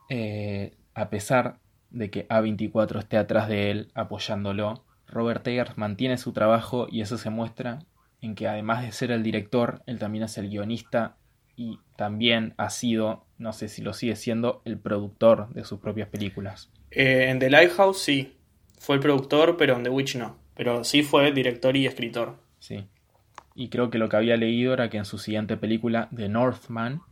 Eh, 0.09 0.75
a 0.95 1.09
pesar 1.11 1.59
de 1.91 2.11
que 2.11 2.29
A24 2.29 2.99
esté 2.99 3.17
atrás 3.17 3.49
de 3.49 3.71
él 3.71 3.91
apoyándolo, 3.95 4.85
Robert 5.07 5.47
Eggers 5.47 5.76
mantiene 5.76 6.19
su 6.19 6.33
trabajo 6.33 6.87
y 6.91 7.00
eso 7.00 7.19
se 7.19 7.31
muestra 7.31 7.81
en 8.21 8.35
que 8.35 8.49
además 8.49 8.83
de 8.83 8.93
ser 8.93 9.11
el 9.11 9.23
director, 9.23 9.83
él 9.87 9.99
también 9.99 10.25
es 10.25 10.38
el 10.38 10.49
guionista 10.49 11.17
y 11.57 11.81
también 11.97 12.55
ha 12.57 12.71
sido, 12.71 13.26
no 13.38 13.52
sé 13.52 13.69
si 13.69 13.83
lo 13.83 13.93
sigue 13.93 14.17
siendo, 14.17 14.62
el 14.64 14.79
productor 14.79 15.52
de 15.52 15.64
sus 15.64 15.81
propias 15.81 16.09
películas. 16.09 16.71
Eh, 16.91 17.29
en 17.29 17.38
The 17.38 17.50
Lighthouse 17.50 18.00
sí, 18.00 18.37
fue 18.79 18.97
el 18.97 19.00
productor, 19.00 19.57
pero 19.57 19.76
en 19.76 19.83
The 19.83 19.91
Witch 19.91 20.17
no. 20.17 20.38
Pero 20.55 20.85
sí 20.85 21.02
fue 21.02 21.33
director 21.33 21.76
y 21.76 21.87
escritor. 21.87 22.37
Sí. 22.59 22.87
Y 23.54 23.68
creo 23.68 23.90
que 23.90 23.99
lo 23.99 24.09
que 24.09 24.16
había 24.16 24.37
leído 24.37 24.73
era 24.73 24.88
que 24.90 24.99
en 24.99 25.04
su 25.04 25.18
siguiente 25.18 25.56
película, 25.56 26.09
The 26.14 26.28
Northman, 26.28 27.02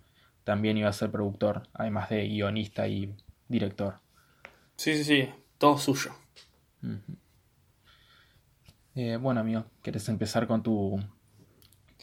también 0.45 0.79
iba 0.79 0.89
a 0.89 0.93
ser 0.93 1.11
productor, 1.11 1.69
además 1.73 2.09
de 2.09 2.27
guionista 2.27 2.89
y 2.89 3.15
director. 3.49 4.01
Sí, 4.77 4.97
sí, 4.97 5.05
sí, 5.05 5.29
todo 5.59 5.77
suyo. 5.79 6.13
Eh, 8.95 9.17
bueno, 9.21 9.41
amigo, 9.41 9.65
¿quieres 9.83 10.09
empezar 10.09 10.47
con 10.47 10.63
tu, 10.63 10.99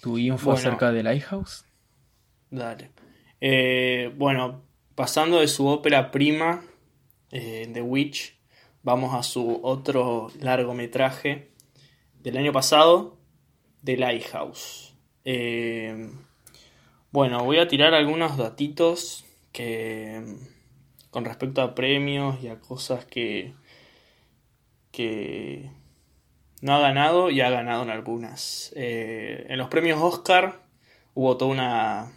tu 0.01 0.17
info 0.17 0.51
acerca 0.51 0.91
de 0.91 1.03
Lighthouse? 1.03 1.65
Dale. 2.49 2.91
Eh, 3.41 4.13
bueno, 4.15 4.63
pasando 4.95 5.39
de 5.39 5.47
su 5.47 5.67
ópera 5.67 6.11
prima, 6.11 6.63
eh, 7.31 7.69
The 7.73 7.81
Witch, 7.81 8.39
vamos 8.83 9.13
a 9.13 9.23
su 9.23 9.59
otro 9.63 10.31
largometraje 10.39 11.51
del 12.21 12.37
año 12.37 12.53
pasado, 12.53 13.16
The 13.87 13.95
Lighthouse. 13.95 14.93
bueno, 17.11 17.45
voy 17.45 17.59
a 17.59 17.69
tirar 17.69 17.93
algunos 17.93 18.35
datitos 18.35 19.23
que 19.53 20.21
con 21.09 21.23
respecto 21.23 21.61
a 21.61 21.73
premios 21.73 22.43
y 22.43 22.49
a 22.49 22.59
cosas 22.59 23.05
que, 23.05 23.53
que 24.91 25.71
no 26.59 26.75
ha 26.75 26.79
ganado 26.79 27.29
y 27.29 27.39
ha 27.39 27.49
ganado 27.49 27.83
en 27.83 27.89
algunas. 27.89 28.73
Eh, 28.75 29.45
en 29.47 29.57
los 29.57 29.69
premios 29.69 30.01
Oscar 30.01 30.59
hubo 31.13 31.37
toda 31.37 31.51
una 31.51 32.11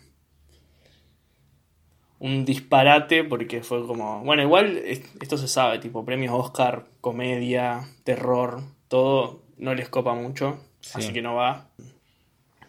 un 2.18 2.44
disparate 2.44 3.22
porque 3.22 3.62
fue 3.62 3.86
como, 3.86 4.24
bueno, 4.24 4.42
igual 4.42 4.76
esto 4.76 5.38
se 5.38 5.46
sabe, 5.46 5.78
tipo 5.78 6.04
premios 6.04 6.34
Oscar, 6.34 6.88
comedia, 7.00 7.88
terror, 8.02 8.60
todo 8.88 9.44
no 9.56 9.72
les 9.76 9.88
copa 9.88 10.14
mucho, 10.14 10.58
así 10.94 11.12
que 11.12 11.22
no 11.22 11.34
va. 11.34 11.68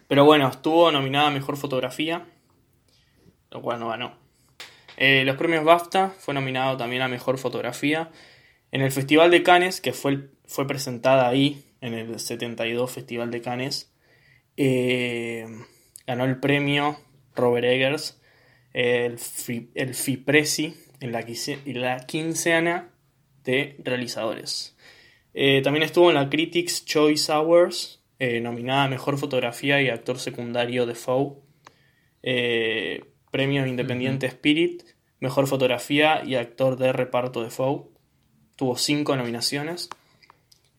Pero 0.08 0.25
bueno, 0.25 0.48
estuvo 0.48 0.91
nominada 0.91 1.27
a 1.27 1.32
Mejor 1.32 1.58
Fotografía, 1.58 2.25
lo 3.50 3.62
cual 3.62 3.80
no 3.80 3.89
ganó. 3.89 4.13
Eh, 4.98 5.24
los 5.25 5.38
premios 5.38 5.63
BAFTA 5.63 6.10
fue 6.10 6.34
nominado 6.34 6.77
también 6.77 7.01
a 7.01 7.08
Mejor 7.08 7.38
Fotografía. 7.38 8.12
En 8.72 8.82
el 8.82 8.91
Festival 8.91 9.32
de 9.32 9.44
Cannes, 9.44 9.82
que 9.82 9.94
fue, 9.94 10.30
fue 10.46 10.68
presentada 10.68 11.27
ahí, 11.27 11.63
en 11.82 11.94
el 11.94 12.20
72 12.20 12.91
Festival 12.91 13.32
de 13.32 13.41
Cannes, 13.41 13.94
eh, 14.58 15.48
ganó 16.06 16.25
el 16.25 16.39
premio 16.39 17.00
Robert 17.36 17.65
Eggers, 17.65 18.22
el, 18.74 19.18
el 19.75 19.96
FIPRESI, 19.96 20.75
en 21.01 21.12
la, 21.82 22.06
quinceana 22.06 22.89
de 23.44 23.75
realizadores. 23.84 24.77
Eh, 25.34 25.62
también 25.63 25.84
estuvo 25.84 26.10
en 26.10 26.15
la 26.15 26.30
Critics 26.30 26.86
Choice 26.86 27.32
Awards, 27.32 28.00
nominada 28.42 28.84
a 28.84 28.88
Mejor 28.88 29.18
Fotografía 29.18 29.82
y 29.82 29.90
Actor 29.90 30.20
Secundario 30.20 30.86
de 30.86 30.96
Faux. 30.96 31.40
Premio 33.32 33.66
Independiente 33.66 34.28
Spirit, 34.28 34.84
Mejor 35.20 35.48
Fotografía 35.48 36.24
y 36.24 36.36
Actor 36.36 36.78
de 36.78 36.94
Reparto 36.94 37.42
de 37.44 37.50
Faux. 37.50 37.88
Tuvo 38.56 38.78
cinco 38.78 39.16
nominaciones. 39.16 39.90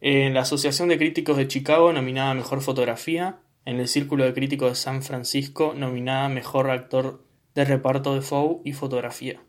En 0.00 0.34
la 0.34 0.40
Asociación 0.42 0.88
de 0.88 0.98
Críticos 0.98 1.36
de 1.36 1.48
Chicago, 1.48 1.92
nominada 1.92 2.34
Mejor 2.34 2.60
Fotografía. 2.60 3.40
En 3.64 3.78
el 3.78 3.88
Círculo 3.88 4.24
de 4.24 4.34
Críticos 4.34 4.70
de 4.70 4.74
San 4.74 5.02
Francisco, 5.02 5.74
nominada 5.76 6.28
Mejor 6.28 6.70
Actor 6.70 7.24
de 7.54 7.64
Reparto 7.64 8.14
de 8.14 8.20
Faux 8.20 8.60
y 8.64 8.72
Fotografía. 8.72 9.40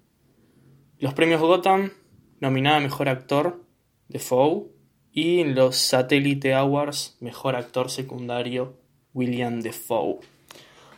Los 1.00 1.14
premios 1.14 1.42
Gotham, 1.42 1.92
nominada 2.40 2.80
Mejor 2.80 3.10
Actor 3.10 3.66
de 4.08 4.20
Faux. 4.20 4.70
Y 5.16 5.42
en 5.42 5.54
los 5.54 5.78
Satellite 5.78 6.56
Awards, 6.56 7.18
Mejor 7.20 7.56
Actor 7.56 7.92
Secundario, 7.92 8.80
William 9.14 9.62
Defoe. 9.62 10.20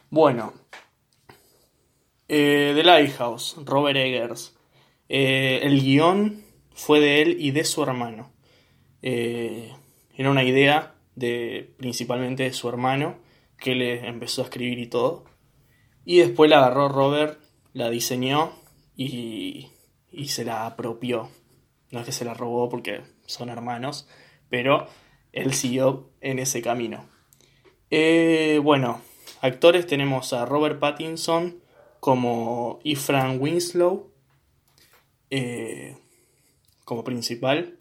Bueno, 0.10 0.54
eh, 2.30 2.72
The 2.74 2.84
Lighthouse, 2.84 3.58
Robert 3.66 3.98
Eggers. 3.98 4.56
Eh, 5.10 5.60
el 5.64 5.82
guion 5.82 6.44
fue 6.74 7.02
de 7.02 7.22
él 7.22 7.36
y 7.40 7.52
de 7.52 7.66
su 7.66 7.84
hermano. 7.84 8.32
Eh, 9.02 9.74
era 10.16 10.32
una 10.32 10.46
idea 10.46 10.96
de 11.16 11.74
principalmente 11.78 12.44
de 12.44 12.54
su 12.54 12.70
hermano 12.70 13.18
que 13.58 13.76
le 13.76 14.08
empezó 14.08 14.42
a 14.42 14.46
escribir 14.46 14.80
y 14.80 14.88
todo. 14.88 15.26
Y 16.06 16.20
después 16.20 16.50
la 16.50 16.60
agarró 16.60 16.88
Robert, 16.88 17.40
la 17.74 17.90
diseñó 17.90 18.54
y, 18.96 19.72
y 20.10 20.30
se 20.30 20.46
la 20.46 20.66
apropió. 20.66 21.30
No 21.96 22.02
es 22.02 22.06
que 22.08 22.12
se 22.12 22.26
la 22.26 22.34
robó 22.34 22.68
porque 22.68 23.04
son 23.26 23.48
hermanos, 23.48 24.06
pero 24.50 24.86
él 25.32 25.54
siguió 25.54 26.10
en 26.20 26.40
ese 26.40 26.62
camino. 26.62 27.08
Eh, 27.90 28.60
bueno, 28.62 29.00
actores 29.40 29.88
tenemos 29.88 30.34
a 30.34 30.46
Robert 30.46 30.78
Pattinson 30.78 31.62
como 32.02 32.80
Efran 32.84 33.40
Winslow 33.40 34.12
eh, 35.30 35.96
como 36.84 37.06
principal. 37.06 37.78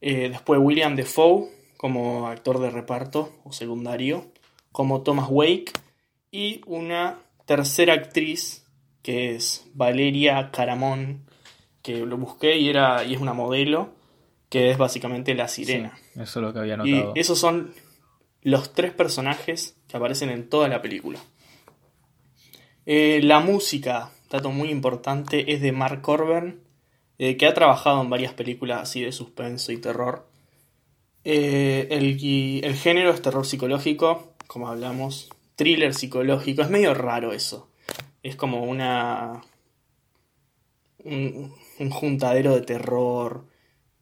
Eh, 0.00 0.30
después 0.30 0.58
William 0.58 0.96
Defoe 0.96 1.50
como 1.76 2.28
actor 2.28 2.60
de 2.60 2.70
reparto 2.70 3.30
o 3.44 3.52
secundario, 3.52 4.32
como 4.72 5.02
Thomas 5.02 5.28
Wake 5.28 5.72
y 6.30 6.62
una 6.66 7.18
tercera 7.44 7.92
actriz 7.92 8.64
que 9.02 9.34
es 9.34 9.66
Valeria 9.74 10.50
Caramón, 10.50 11.27
que 11.82 12.04
lo 12.04 12.16
busqué 12.16 12.56
y, 12.58 12.68
era, 12.68 13.04
y 13.04 13.14
es 13.14 13.20
una 13.20 13.32
modelo, 13.32 13.90
que 14.48 14.70
es 14.70 14.78
básicamente 14.78 15.34
la 15.34 15.48
sirena. 15.48 15.98
eso 16.14 16.22
es 16.22 16.36
lo 16.36 16.52
que 16.52 16.60
había 16.60 16.76
notado. 16.76 17.12
Y 17.14 17.20
esos 17.20 17.38
son 17.38 17.74
los 18.42 18.72
tres 18.72 18.92
personajes 18.92 19.76
que 19.88 19.96
aparecen 19.96 20.30
en 20.30 20.48
toda 20.48 20.68
la 20.68 20.80
película. 20.80 21.18
Eh, 22.86 23.20
la 23.22 23.40
música, 23.40 24.10
dato 24.30 24.50
muy 24.50 24.70
importante, 24.70 25.52
es 25.52 25.60
de 25.60 25.72
Mark 25.72 26.00
Corben, 26.00 26.62
eh, 27.18 27.36
que 27.36 27.46
ha 27.46 27.54
trabajado 27.54 28.00
en 28.00 28.08
varias 28.08 28.32
películas 28.32 28.82
así 28.82 29.02
de 29.02 29.12
suspenso 29.12 29.72
y 29.72 29.78
terror. 29.78 30.26
Eh, 31.24 31.88
el, 31.90 32.64
el, 32.64 32.74
género 32.76 33.10
es 33.10 33.20
terror 33.20 33.44
psicológico, 33.44 34.32
como 34.46 34.68
hablamos, 34.68 35.28
thriller 35.56 35.92
psicológico, 35.92 36.62
es 36.62 36.70
medio 36.70 36.94
raro 36.94 37.32
eso. 37.32 37.68
Es 38.22 38.36
como 38.36 38.62
una... 38.62 39.42
un, 41.08 41.54
un 41.78 41.90
juntadero 41.90 42.54
de 42.54 42.62
terror, 42.62 43.44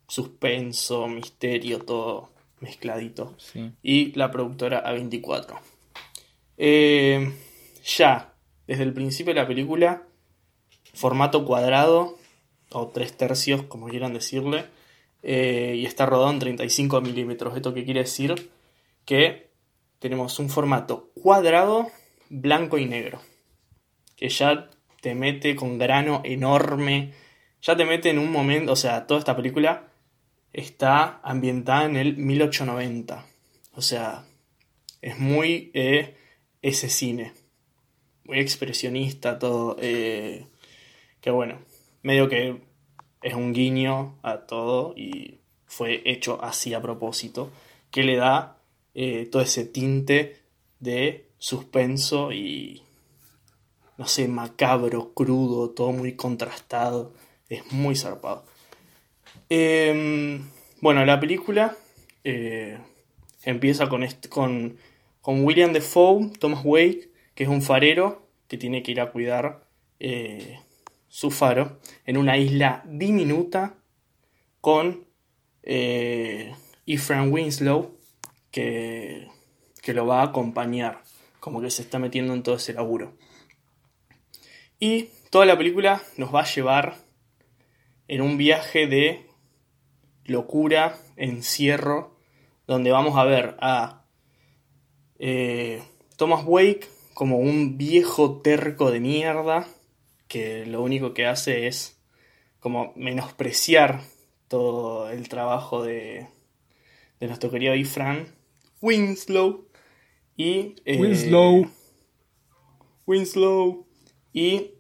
suspenso, 0.09 1.09
misterio, 1.09 1.81
todo 1.81 2.31
mezcladito. 2.61 3.35
Y 3.83 4.13
la 4.13 4.31
productora 4.31 4.85
A24. 4.85 5.59
Eh, 6.59 7.33
ya, 7.85 8.35
desde 8.67 8.83
el 8.83 8.93
principio 8.93 9.35
de 9.35 9.41
la 9.41 9.47
película, 9.47 10.03
formato 10.95 11.45
cuadrado, 11.45 12.17
o 12.73 12.89
tres 12.89 13.17
tercios, 13.17 13.63
como 13.65 13.89
quieran 13.89 14.13
decirle, 14.13 14.67
eh, 15.23 15.75
y 15.77 15.87
está 15.87 16.07
rodado 16.07 16.31
en 16.31 16.39
35 16.39 17.01
milímetros. 17.01 17.57
¿Esto 17.57 17.75
qué 17.75 17.85
quiere 17.85 18.01
decir? 18.01 18.51
Que 19.05 19.51
tenemos 19.99 20.39
un 20.39 20.49
formato 20.51 21.11
cuadrado, 21.15 21.89
blanco 22.29 22.79
y 22.79 22.87
negro. 22.87 23.21
Que 24.17 24.29
ya 24.29 24.71
te 25.07 25.15
mete 25.15 25.55
con 25.55 25.79
grano 25.79 26.21
enorme. 26.25 27.13
Ya 27.63 27.77
te 27.77 27.85
mete 27.85 28.11
en 28.11 28.19
un 28.19 28.33
momento, 28.33 28.73
o 28.73 28.77
sea, 28.77 29.07
toda 29.07 29.21
esta 29.21 29.37
película 29.37 29.87
está 30.53 31.21
ambientada 31.23 31.85
en 31.85 31.95
el 31.95 32.17
1890. 32.17 33.25
O 33.75 33.83
sea, 33.83 34.27
es 35.01 35.17
muy 35.21 35.71
eh, 35.75 36.17
ese 36.61 36.89
cine. 36.89 37.35
Muy 38.25 38.41
expresionista 38.41 39.39
todo. 39.39 39.77
Eh, 39.81 40.47
que 41.21 41.31
bueno, 41.31 41.61
medio 42.03 42.29
que 42.29 42.61
es 43.23 43.35
un 43.35 43.53
guiño 43.53 44.19
a 44.25 44.39
todo 44.39 44.93
y 44.97 45.39
fue 45.67 46.03
hecho 46.05 46.43
así 46.43 46.75
a 46.75 46.83
propósito. 46.83 47.53
Que 47.93 48.03
le 48.03 48.17
da 48.17 48.59
eh, 48.93 49.29
todo 49.31 49.41
ese 49.41 49.67
tinte 49.67 50.41
de 50.81 51.29
suspenso 51.39 52.33
y 52.33 52.83
no 53.99 54.07
sé, 54.07 54.29
macabro, 54.29 55.13
crudo, 55.15 55.71
todo 55.71 55.93
muy 55.93 56.15
contrastado. 56.15 57.13
Es 57.49 57.71
muy 57.73 57.97
zarpado. 57.97 58.45
Em, 59.49 60.51
bueno, 60.81 61.05
la 61.05 61.21
película 61.21 61.77
eh, 62.25 62.79
empieza 63.43 63.89
con, 63.89 64.05
con, 64.29 64.77
con, 65.21 65.45
William 65.45 65.73
Defoe, 65.73 66.31
Thomas 66.39 66.63
Wake, 66.65 67.11
que 67.35 67.45
es 67.45 67.49
un 67.49 67.63
farero 67.63 68.27
que 68.49 68.59
tiene 68.59 68.83
que 68.83 68.93
ir 68.93 69.01
a 69.01 69.13
cuidar 69.13 69.65
eh, 70.01 70.59
su 71.09 71.31
faro 71.31 71.79
en 72.05 72.17
una 72.17 72.37
isla 72.37 72.83
diminuta 72.87 73.75
con 74.61 75.07
Ephraim 75.63 77.33
Winslow, 77.33 77.97
que, 78.51 79.29
que 79.83 79.95
lo 79.95 80.07
va 80.07 80.21
a 80.21 80.27
acompañar, 80.27 81.03
como 81.41 81.61
que 81.61 81.71
se 81.71 81.83
está 81.83 81.99
metiendo 81.99 82.35
en 82.35 82.43
todo 82.43 82.57
ese 82.57 82.73
laburo. 82.73 83.15
Y 84.79 85.11
toda 85.31 85.47
la 85.47 85.57
película 85.57 86.03
nos 86.17 86.35
va 86.35 86.41
a 86.43 86.55
llevar 86.55 86.97
en 88.09 88.21
un 88.21 88.37
viaje 88.37 88.87
de 88.87 89.27
locura, 90.25 90.99
encierro, 91.17 92.17
donde 92.67 92.91
vamos 92.91 93.17
a 93.17 93.25
ver 93.25 93.57
a 93.61 94.05
eh, 95.19 95.83
Thomas 96.17 96.45
Wake 96.45 96.89
como 97.15 97.39
un 97.39 97.79
viejo 97.79 98.43
terco 98.43 98.91
de 98.91 99.01
mierda 99.01 99.67
que 100.29 100.67
lo 100.67 100.83
único 100.83 101.15
que 101.15 101.27
hace 101.27 101.67
es 101.67 101.99
como 102.61 102.93
menospreciar 102.97 104.03
todo 104.49 105.09
el 105.11 105.29
trabajo 105.29 105.83
de, 105.83 106.29
de 107.21 107.27
nuestro 107.27 107.51
querido 107.51 107.75
Ifran 107.75 108.35
Winslow 108.81 109.69
y 110.37 110.75
eh, 110.85 110.99
Winslow. 110.99 111.71
Winslow 113.07 113.86
y 114.37 114.75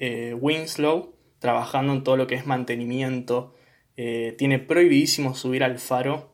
eh, 0.00 0.34
Winslow 0.34 1.14
trabajando 1.38 1.92
en 1.92 2.02
todo 2.02 2.16
lo 2.16 2.26
que 2.26 2.34
es 2.34 2.46
mantenimiento 2.46 3.54
eh, 3.96 4.34
tiene 4.36 4.58
prohibidísimo 4.58 5.36
subir 5.36 5.62
al 5.62 5.78
faro 5.78 6.32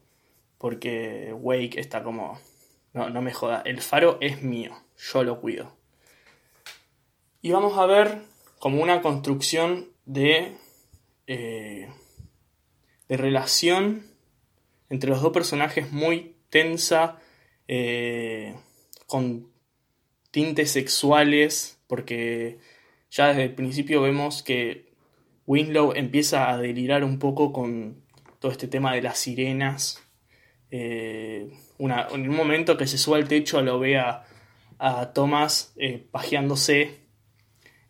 porque 0.56 1.34
Wake 1.34 1.78
está 1.78 2.02
como... 2.02 2.40
No, 2.94 3.10
no 3.10 3.20
me 3.20 3.34
joda, 3.34 3.62
el 3.66 3.82
faro 3.82 4.16
es 4.22 4.42
mío, 4.42 4.72
yo 4.96 5.24
lo 5.24 5.42
cuido. 5.42 5.76
Y 7.42 7.50
vamos 7.50 7.76
a 7.76 7.84
ver 7.84 8.22
como 8.58 8.82
una 8.82 9.02
construcción 9.02 9.88
de, 10.06 10.56
eh, 11.26 11.88
de 13.08 13.16
relación 13.18 14.06
entre 14.88 15.10
los 15.10 15.20
dos 15.20 15.32
personajes 15.32 15.92
muy 15.92 16.36
tensa, 16.48 17.18
con 19.06 19.48
tintes 20.30 20.70
sexuales, 20.72 21.81
porque 21.92 22.56
ya 23.10 23.28
desde 23.28 23.42
el 23.42 23.54
principio 23.54 24.00
vemos 24.00 24.42
que 24.42 24.94
Winslow 25.46 25.92
empieza 25.94 26.50
a 26.50 26.56
delirar 26.56 27.04
un 27.04 27.18
poco 27.18 27.52
con 27.52 28.02
todo 28.38 28.50
este 28.50 28.66
tema 28.66 28.94
de 28.94 29.02
las 29.02 29.18
sirenas. 29.18 30.02
Eh, 30.70 31.52
en 31.78 32.30
un 32.30 32.34
momento 32.34 32.78
que 32.78 32.86
se 32.86 32.96
sube 32.96 33.18
al 33.18 33.28
techo 33.28 33.60
lo 33.60 33.78
ve 33.78 33.98
a, 33.98 34.24
Thomas 35.12 35.74
eh, 35.76 36.02
pajeándose. 36.10 37.00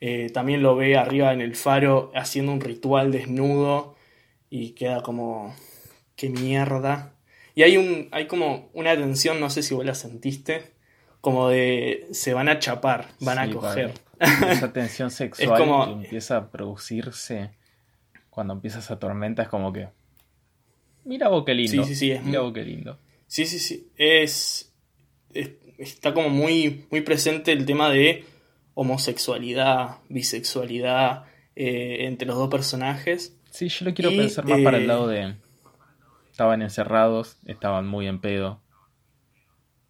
Eh, 0.00 0.30
también 0.34 0.64
lo 0.64 0.74
ve 0.74 0.96
arriba 0.96 1.32
en 1.32 1.40
el 1.40 1.54
faro 1.54 2.10
haciendo 2.12 2.50
un 2.50 2.60
ritual 2.60 3.12
desnudo. 3.12 3.94
Y 4.50 4.70
queda 4.70 5.04
como. 5.04 5.54
¡Qué 6.16 6.28
mierda! 6.28 7.14
Y 7.54 7.62
hay, 7.62 7.76
un, 7.76 8.08
hay 8.10 8.26
como 8.26 8.68
una 8.72 8.96
tensión, 8.96 9.38
no 9.38 9.48
sé 9.48 9.62
si 9.62 9.74
vos 9.74 9.84
la 9.84 9.94
sentiste. 9.94 10.71
Como 11.22 11.48
de. 11.48 12.08
Se 12.10 12.34
van 12.34 12.50
a 12.50 12.58
chapar, 12.58 13.08
van 13.20 13.38
a 13.38 13.50
coger. 13.50 13.94
Esa 14.20 14.72
tensión 14.74 15.10
sexual 15.10 15.64
que 15.86 15.92
empieza 15.92 16.36
a 16.36 16.50
producirse 16.50 17.50
cuando 18.28 18.52
empieza 18.52 18.80
esa 18.80 18.98
tormenta 18.98 19.42
es 19.42 19.48
como 19.48 19.72
que. 19.72 19.88
Mira 21.04 21.28
vos 21.28 21.44
qué 21.46 21.54
lindo. 21.54 21.84
Sí, 21.84 21.94
sí, 21.94 22.14
sí. 22.14 22.20
Mira 22.22 22.40
vos 22.40 22.52
qué 22.52 22.64
lindo. 22.64 22.98
Sí, 23.26 23.46
sí, 23.46 23.58
sí. 23.58 23.88
Es, 23.96 24.72
está 25.78 26.12
como 26.12 26.28
muy, 26.28 26.86
muy 26.90 27.00
presente 27.00 27.52
el 27.52 27.64
tema 27.66 27.88
de 27.88 28.24
homosexualidad, 28.74 29.98
bisexualidad 30.08 31.24
eh, 31.56 32.06
entre 32.06 32.26
los 32.26 32.36
dos 32.36 32.50
personajes. 32.50 33.36
Sí, 33.50 33.68
yo 33.68 33.86
lo 33.86 33.94
quiero 33.94 34.10
pensar 34.10 34.44
más 34.44 34.60
para 34.60 34.78
el 34.78 34.86
lado 34.86 35.06
de. 35.06 35.22
Eh, 35.22 35.36
estaban 36.30 36.62
encerrados, 36.62 37.36
estaban 37.46 37.86
muy 37.86 38.06
en 38.06 38.20
pedo. 38.20 38.60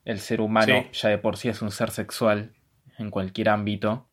El 0.04 0.20
ser 0.20 0.40
humano 0.40 0.84
ya 0.92 1.08
de 1.08 1.18
por 1.18 1.36
sí 1.36 1.48
es 1.48 1.62
un 1.62 1.70
ser 1.70 1.90
sexual 1.90 2.54
en 2.98 3.10
cualquier 3.10 3.48
ámbito 3.48 4.08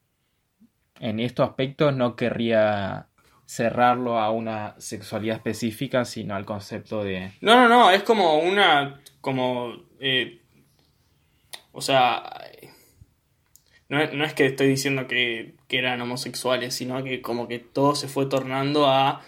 en 0.99 1.19
estos 1.19 1.47
aspectos 1.47 1.95
no 1.95 2.15
querría 2.15 3.07
cerrarlo 3.45 4.19
a 4.19 4.31
una 4.31 4.75
sexualidad 4.79 5.37
específica, 5.37 6.05
sino 6.05 6.35
al 6.35 6.45
concepto 6.45 7.03
de... 7.03 7.31
No, 7.41 7.55
no, 7.55 7.67
no, 7.67 7.91
es 7.91 8.03
como 8.03 8.39
una... 8.39 9.01
como... 9.21 9.73
Eh, 9.99 10.41
o 11.71 11.81
sea... 11.81 12.23
No, 13.87 13.99
es 14.23 14.33
que 14.35 14.45
estoy 14.45 14.67
diciendo 14.67 15.07
que, 15.07 15.55
que 15.67 15.79
eran 15.79 15.99
homosexuales, 15.99 16.75
sino 16.75 17.03
que 17.03 17.23
como 17.23 17.47
que 17.47 17.57
todo 17.57 17.95
se 17.95 18.07
fue 18.07 18.27
tornando 18.27 18.85
a 18.87 19.23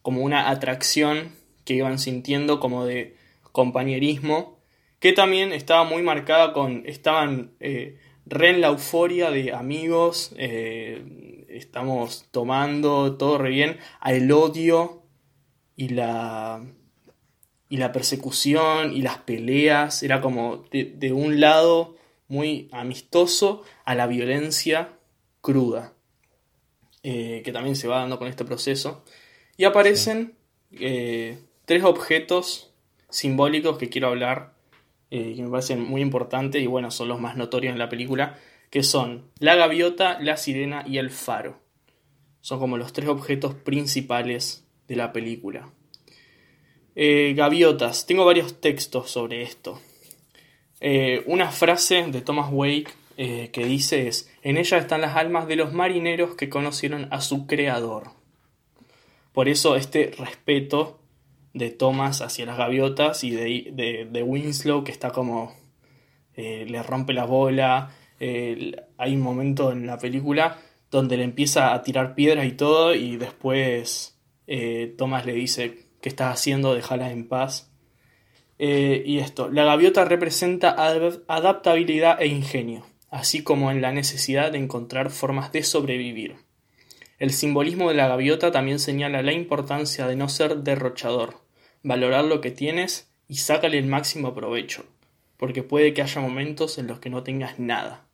como 0.00 0.22
una 0.22 0.48
atracción 0.48 1.34
que 1.66 1.74
iban 1.74 1.98
sintiendo 1.98 2.58
como 2.58 2.86
de 2.86 3.14
compañerismo, 3.52 4.55
que 4.98 5.12
también 5.12 5.52
estaba 5.52 5.84
muy 5.84 6.02
marcada 6.02 6.52
con, 6.52 6.82
estaban 6.86 7.52
eh, 7.60 7.98
re 8.24 8.50
en 8.50 8.60
la 8.60 8.68
euforia 8.68 9.30
de 9.30 9.52
amigos, 9.52 10.32
eh, 10.36 11.46
estamos 11.48 12.26
tomando 12.30 13.16
todo 13.16 13.38
re 13.38 13.50
bien, 13.50 13.78
al 14.00 14.30
odio 14.32 15.02
y 15.76 15.90
la 15.90 16.64
y 17.68 17.78
la 17.78 17.90
persecución 17.90 18.92
y 18.92 19.02
las 19.02 19.18
peleas 19.18 20.04
era 20.04 20.20
como 20.20 20.64
de, 20.70 21.12
un 21.12 21.40
lado 21.40 21.96
muy 22.28 22.68
amistoso 22.70 23.64
a 23.84 23.96
la 23.96 24.06
violencia 24.06 24.96
cruda 25.40 25.92
eh, 27.02 27.42
que 27.44 27.50
también 27.50 27.74
se 27.74 27.88
va 27.88 27.98
dando 27.98 28.20
con 28.20 28.28
este 28.28 28.44
proceso. 28.44 29.02
Y 29.56 29.64
aparecen 29.64 30.36
tres 30.70 31.82
objetos 31.82 32.72
simbólicos 33.10 33.78
que 33.78 33.88
quiero 33.88 34.08
hablar 34.08 34.55
eh, 35.10 35.34
que 35.36 35.42
me 35.42 35.50
parecen 35.50 35.82
muy 35.82 36.00
importantes 36.00 36.62
y 36.62 36.66
bueno 36.66 36.90
son 36.90 37.08
los 37.08 37.20
más 37.20 37.36
notorios 37.36 37.72
en 37.72 37.78
la 37.78 37.88
película 37.88 38.38
que 38.70 38.82
son 38.82 39.30
la 39.38 39.54
gaviota, 39.54 40.18
la 40.20 40.36
sirena 40.36 40.84
y 40.86 40.98
el 40.98 41.10
faro 41.10 41.60
son 42.40 42.58
como 42.58 42.76
los 42.76 42.92
tres 42.92 43.08
objetos 43.08 43.54
principales 43.54 44.66
de 44.88 44.96
la 44.96 45.12
película 45.12 45.70
eh, 46.98 47.34
gaviotas. 47.36 48.06
Tengo 48.06 48.24
varios 48.24 48.58
textos 48.58 49.10
sobre 49.10 49.42
esto. 49.42 49.82
Eh, 50.80 51.24
una 51.26 51.50
frase 51.50 52.06
de 52.08 52.22
Thomas 52.22 52.48
Wake 52.50 52.90
que 53.16 53.64
dice 53.64 54.08
es, 54.08 54.30
en 54.42 54.58
ella 54.58 54.76
están 54.76 55.00
las 55.00 55.16
almas 55.16 55.46
de 55.46 55.56
los 55.56 55.72
marineros 55.72 56.36
que 56.36 56.50
conocieron 56.50 57.08
a 57.10 57.22
su 57.22 57.46
creador. 57.46 58.10
Por 59.32 59.50
eso 59.50 59.76
este 59.76 60.12
respeto 60.18 60.98
de 61.56 61.70
Thomas 61.70 62.22
hacia 62.22 62.46
las 62.46 62.58
gaviotas 62.58 63.24
y 63.24 63.30
de, 63.30 64.08
de, 64.10 64.22
Winslow 64.22 64.84
que 64.84 64.92
está 64.92 65.10
como... 65.10 65.54
le 66.36 66.82
rompe 66.82 67.12
la 67.12 67.24
bola. 67.24 67.90
hay 68.18 69.14
un 69.14 69.20
momento 69.20 69.72
en 69.72 69.86
la 69.86 69.98
película 69.98 70.58
donde 70.90 71.16
le 71.16 71.24
empieza 71.24 71.74
a 71.74 71.82
tirar 71.82 72.14
piedras 72.14 72.46
y 72.46 72.52
todo 72.52 72.94
y 72.94 73.16
después 73.16 74.18
Thomas 74.96 75.26
le 75.26 75.32
dice 75.32 75.86
que 76.00 76.08
estás 76.08 76.32
haciendo, 76.32 76.74
déjala 76.74 77.10
en 77.10 77.26
paz. 77.28 77.70
Eh, 78.58 79.02
y 79.04 79.18
esto, 79.18 79.50
la 79.50 79.64
gaviota 79.64 80.04
representa 80.04 80.74
adaptabilidad 81.28 82.20
e 82.20 82.26
ingenio, 82.26 82.86
así 83.10 83.42
como 83.42 83.70
en 83.70 83.82
la 83.82 83.92
necesidad 83.92 84.52
de 84.52 84.58
encontrar 84.58 85.10
formas 85.10 85.52
de 85.52 85.62
sobrevivir. 85.62 86.36
El 87.18 87.32
simbolismo 87.32 87.88
de 87.88 87.96
la 87.96 88.08
gaviota 88.08 88.50
también 88.50 88.78
señala 88.78 89.22
la 89.22 89.32
importancia 89.32 90.06
de 90.06 90.16
no 90.16 90.28
ser 90.28 90.58
derrochador, 90.58 91.40
valorar 91.82 92.24
lo 92.24 92.40
que 92.40 92.50
tienes 92.50 93.10
y 93.28 93.36
sácale 93.36 93.78
el 93.78 93.86
máximo 93.86 94.34
provecho, 94.34 94.84
porque 95.36 95.62
puede 95.62 95.94
que 95.94 96.02
haya 96.02 96.20
momentos 96.20 96.78
en 96.78 96.86
los 96.86 96.98
que 96.98 97.10
no 97.10 97.22
tengas 97.22 97.58
nada. 97.58 98.06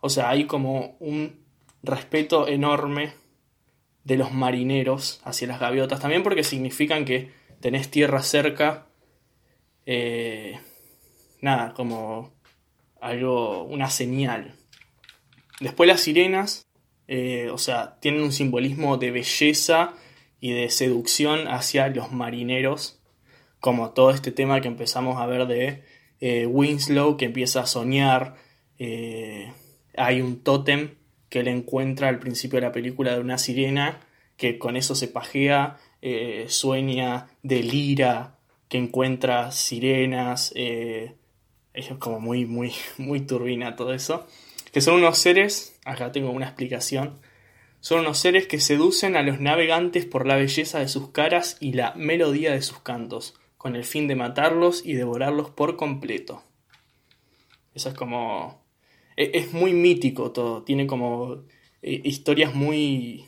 O 0.00 0.08
sea, 0.08 0.30
hay 0.30 0.46
como 0.46 0.96
un 1.00 1.44
respeto 1.82 2.48
enorme 2.48 3.12
de 4.04 4.16
los 4.16 4.32
marineros 4.32 5.20
hacia 5.24 5.48
las 5.48 5.60
gaviotas, 5.60 6.00
también 6.00 6.22
porque 6.22 6.44
significan 6.44 7.04
que 7.04 7.32
tenés 7.60 7.90
tierra 7.90 8.22
cerca, 8.22 8.86
eh, 9.84 10.60
nada, 11.40 11.74
como 11.74 12.32
algo, 13.00 13.64
una 13.64 13.90
señal. 13.90 14.54
Después 15.60 15.88
las 15.88 16.00
sirenas, 16.00 16.66
eh, 17.08 17.50
o 17.50 17.58
sea, 17.58 17.98
tienen 18.00 18.22
un 18.22 18.32
simbolismo 18.32 18.96
de 18.96 19.10
belleza 19.10 19.94
y 20.40 20.52
de 20.52 20.70
seducción 20.70 21.48
hacia 21.48 21.88
los 21.88 22.12
marineros, 22.12 22.95
como 23.60 23.90
todo 23.90 24.10
este 24.10 24.32
tema 24.32 24.60
que 24.60 24.68
empezamos 24.68 25.20
a 25.20 25.26
ver 25.26 25.46
de 25.46 25.82
eh, 26.20 26.46
Winslow, 26.46 27.16
que 27.16 27.26
empieza 27.26 27.60
a 27.60 27.66
soñar, 27.66 28.36
hay 28.78 30.20
un 30.20 30.42
tótem 30.42 30.96
que 31.28 31.40
él 31.40 31.48
encuentra 31.48 32.08
al 32.08 32.18
principio 32.18 32.58
de 32.58 32.66
la 32.66 32.72
película 32.72 33.14
de 33.14 33.20
una 33.20 33.38
sirena, 33.38 34.00
que 34.36 34.58
con 34.58 34.76
eso 34.76 34.94
se 34.94 35.08
pajea, 35.08 35.78
eh, 36.02 36.46
sueña, 36.48 37.28
delira, 37.42 38.38
que 38.68 38.78
encuentra 38.78 39.50
sirenas, 39.52 40.52
eh, 40.56 41.14
es 41.72 41.88
como 41.98 42.20
muy, 42.20 42.46
muy, 42.46 42.72
muy 42.98 43.20
turbina 43.20 43.76
todo 43.76 43.92
eso, 43.92 44.26
que 44.72 44.80
son 44.80 44.96
unos 44.96 45.18
seres, 45.18 45.78
acá 45.84 46.12
tengo 46.12 46.30
una 46.30 46.46
explicación, 46.46 47.18
son 47.80 48.00
unos 48.00 48.18
seres 48.18 48.46
que 48.46 48.60
seducen 48.60 49.16
a 49.16 49.22
los 49.22 49.40
navegantes 49.40 50.06
por 50.06 50.26
la 50.26 50.36
belleza 50.36 50.80
de 50.80 50.88
sus 50.88 51.10
caras 51.10 51.56
y 51.60 51.72
la 51.72 51.94
melodía 51.94 52.52
de 52.52 52.62
sus 52.62 52.80
cantos, 52.80 53.34
con 53.66 53.74
el 53.74 53.82
fin 53.82 54.06
de 54.06 54.14
matarlos 54.14 54.86
y 54.86 54.92
devorarlos 54.92 55.50
por 55.50 55.74
completo. 55.74 56.40
Eso 57.74 57.88
es 57.88 57.96
como 57.96 58.64
e, 59.16 59.32
es 59.34 59.52
muy 59.52 59.72
mítico 59.72 60.30
todo, 60.30 60.62
tiene 60.62 60.86
como 60.86 61.42
eh, 61.82 62.00
historias 62.04 62.54
muy, 62.54 63.24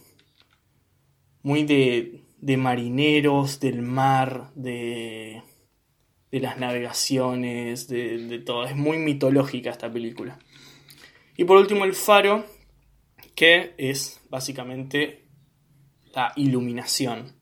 muy 1.42 1.64
de, 1.64 2.22
de 2.36 2.56
marineros, 2.56 3.58
del 3.58 3.82
mar, 3.82 4.52
de, 4.54 5.42
de 6.30 6.38
las 6.38 6.56
navegaciones, 6.56 7.88
de, 7.88 8.38
todo. 8.46 8.64
Es 8.64 8.76
muy 8.76 8.98
mitológica 8.98 9.70
esta 9.70 9.92
película. 9.92 10.38
Y 11.36 11.46
por 11.46 11.56
último 11.56 11.84
el 11.84 11.94
faro, 11.94 12.44
que 13.34 13.74
es 13.76 14.20
básicamente 14.30 15.24
la 16.14 16.32
iluminación. 16.36 17.32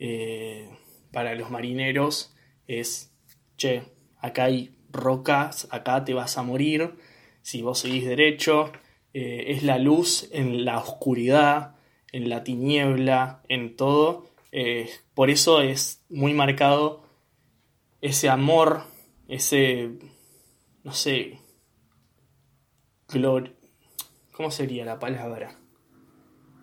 Eh, 0.00 0.68
para 1.12 1.34
los 1.34 1.50
marineros 1.50 2.34
es, 2.66 3.12
che, 3.56 3.84
acá 4.18 4.44
hay 4.44 4.74
rocas, 4.90 5.68
acá 5.70 6.04
te 6.04 6.14
vas 6.14 6.38
a 6.38 6.42
morir, 6.42 6.94
si 7.42 7.62
vos 7.62 7.80
seguís 7.80 8.06
derecho, 8.06 8.72
eh, 9.14 9.44
es 9.48 9.62
la 9.62 9.78
luz 9.78 10.28
en 10.32 10.64
la 10.64 10.78
oscuridad, 10.78 11.76
en 12.12 12.28
la 12.28 12.44
tiniebla, 12.44 13.42
en 13.48 13.76
todo. 13.76 14.30
Eh, 14.52 14.90
por 15.14 15.30
eso 15.30 15.60
es 15.60 16.02
muy 16.08 16.34
marcado 16.34 17.04
ese 18.00 18.28
amor, 18.28 18.84
ese, 19.28 19.90
no 20.82 20.92
sé, 20.92 21.38
¿cómo 24.32 24.50
sería 24.50 24.84
la 24.84 24.98
palabra? 24.98 25.58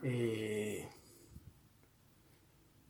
Eh, 0.03 0.87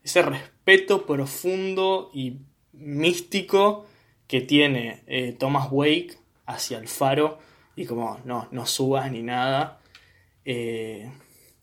ese 0.03 0.21
respeto 0.21 0.58
profundo 1.05 2.11
y 2.13 2.37
místico 2.73 3.85
que 4.27 4.41
tiene 4.41 5.35
Thomas 5.39 5.67
Wake 5.71 6.17
hacia 6.45 6.77
el 6.77 6.87
faro 6.87 7.39
y 7.79 7.85
como 7.85 8.19
no, 8.25 8.47
no 8.51 8.65
subas 8.65 9.09
ni 9.09 9.21
nada. 9.21 9.79
Eh, 10.43 11.09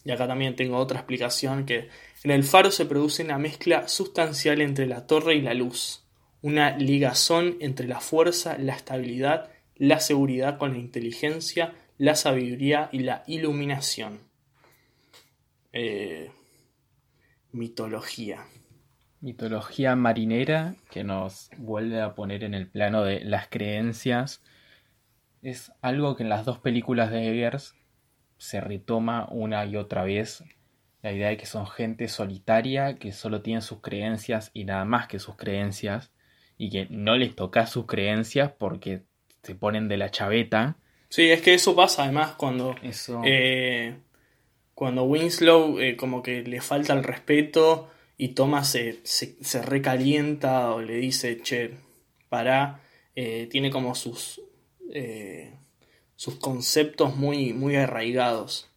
y 0.05 0.11
acá 0.11 0.27
también 0.27 0.57
tengo 0.57 0.79
otra 0.79 1.01
explicación 1.01 1.67
que 1.67 1.91
en 2.23 2.31
el 2.31 2.45
faro 2.45 2.71
se 2.71 2.87
produce 2.87 3.23
una 3.23 3.37
mezcla 3.37 3.87
sustancial 3.89 4.63
entre 4.63 4.87
la 4.87 5.07
torre 5.07 5.35
y 5.35 5.43
la 5.43 5.53
luz, 5.53 6.05
una 6.41 6.77
ligazón 6.79 7.59
entre 7.61 7.87
la 7.87 8.01
fuerza, 8.01 8.57
la 8.57 8.75
estabilidad, 8.75 9.51
la 9.75 10.01
seguridad 10.01 10.57
con 10.57 10.73
la 10.73 10.79
inteligencia, 10.79 11.75
la 11.99 12.15
sabiduría 12.15 12.89
y 12.93 13.01
la 13.01 13.25
iluminación. 13.27 14.21
Eh, 15.73 16.31
mitología. 17.53 18.47
Mitología 19.21 19.97
marinera 19.97 20.77
que 20.91 21.05
nos 21.05 21.51
vuelve 21.57 22.01
a 22.01 22.15
poner 22.15 22.45
en 22.45 22.55
el 22.55 22.69
plano 22.69 23.03
de 23.03 23.21
las 23.21 23.49
creencias 23.49 24.43
es 25.43 25.73
algo 25.81 26.17
que 26.17 26.23
en 26.23 26.29
las 26.29 26.45
dos 26.45 26.59
películas 26.59 27.11
de 27.11 27.31
Eggers 27.31 27.75
se 28.37 28.61
retoma 28.61 29.29
una 29.31 29.65
y 29.65 29.77
otra 29.77 30.05
vez. 30.05 30.45
La 31.03 31.13
idea 31.13 31.29
de 31.29 31.37
que 31.37 31.47
son 31.47 31.67
gente 31.67 32.09
solitaria, 32.09 32.97
que 32.97 33.13
solo 33.13 33.43
tienen 33.43 33.63
sus 33.63 33.81
creencias 33.81 34.51
y 34.55 34.65
nada 34.65 34.85
más 34.85 35.07
que 35.07 35.19
sus 35.19 35.37
creencias, 35.37 36.13
y 36.59 36.71
que 36.71 36.87
no 36.91 37.17
les 37.17 37.37
toca 37.37 37.67
sus 37.67 37.87
creencias 37.87 38.53
porque 38.59 39.03
se 39.43 39.55
ponen 39.55 39.89
de 39.89 39.99
la 39.99 40.11
chaveta. 40.11 40.77
Sí, 41.09 41.31
es 41.31 41.43
que 41.43 41.55
eso 41.55 41.77
pasa 41.77 42.03
además 42.03 42.33
cuando. 42.33 42.75
Eh, 43.25 43.97
cuando 44.75 45.05
Winslow 45.05 45.79
eh, 45.79 45.97
como 45.97 46.23
que 46.23 46.43
le 46.43 46.61
falta 46.61 46.93
el 46.93 47.05
respeto 47.05 47.89
y 48.19 48.29
Thomas 48.29 48.71
se, 48.71 49.01
se, 49.05 49.63
recalienta 49.63 50.71
o 50.71 50.81
le 50.81 50.95
dice, 50.95 51.41
che, 51.43 51.73
para, 52.29 52.81
eh, 53.15 53.47
tiene 53.51 53.71
como 53.71 53.95
sus, 53.95 54.41
eh, 54.93 55.53
sus 56.17 56.37
conceptos 56.37 57.17
muy, 57.17 57.53
muy 57.53 57.77
arraigados. 57.77 58.71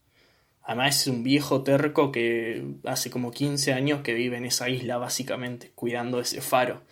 Además 0.62 1.02
es 1.02 1.08
un 1.08 1.23
viejo 1.23 1.63
terco 1.63 2.12
que 2.12 2.63
hace 2.84 3.10
como 3.10 3.32
15 3.32 3.73
años 3.73 4.02
que 4.02 4.13
vive 4.13 4.38
en 4.38 4.45
esa 4.45 4.69
isla 4.69 4.97
básicamente, 4.97 5.71
cuidando 5.73 6.19
ese 6.19 6.41
faro. 6.41 6.84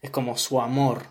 Es 0.00 0.10
como 0.10 0.36
su 0.36 0.60
amor. 0.60 1.08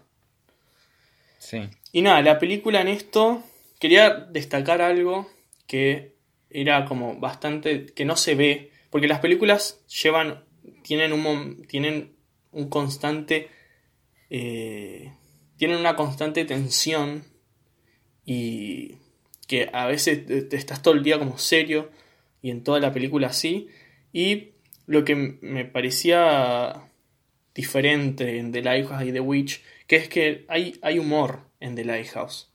Sí. 1.39 1.59
Y 1.91 2.01
nada, 2.01 2.21
la 2.21 2.39
película 2.39 2.81
en 2.81 2.87
esto 2.87 3.43
quería 3.79 4.09
destacar 4.11 4.81
algo 4.81 5.29
que 5.67 6.15
era 6.49 6.85
como 6.85 7.19
bastante 7.19 7.87
que 7.87 8.05
no 8.05 8.15
se 8.15 8.35
ve, 8.35 8.71
porque 8.89 9.07
las 9.07 9.19
películas 9.19 9.81
llevan 10.01 10.44
tienen 10.85 11.11
un 11.13 11.65
tienen 11.67 12.15
un 12.51 12.69
constante 12.69 13.49
eh, 14.29 15.11
tienen 15.57 15.77
una 15.77 15.95
constante 15.95 16.45
tensión 16.45 17.23
y 18.23 18.97
que 19.47 19.69
a 19.73 19.87
veces 19.87 20.25
te 20.25 20.55
estás 20.55 20.81
todo 20.81 20.93
el 20.93 21.03
día 21.03 21.19
como 21.19 21.37
serio 21.37 21.89
y 22.41 22.51
en 22.51 22.63
toda 22.63 22.79
la 22.79 22.91
película 22.91 23.27
así. 23.27 23.67
Y 24.13 24.51
lo 24.85 25.03
que 25.03 25.15
me 25.15 25.65
parecía 25.65 26.89
diferente 27.53 28.37
en 28.37 28.51
The 28.51 28.61
Lighthouse 28.61 29.03
y 29.03 29.11
The 29.11 29.19
Witch, 29.19 29.63
que 29.87 29.95
es 29.95 30.09
que 30.09 30.45
hay, 30.47 30.77
hay 30.81 30.99
humor 30.99 31.41
en 31.59 31.75
The 31.75 31.85
Lighthouse. 31.85 32.51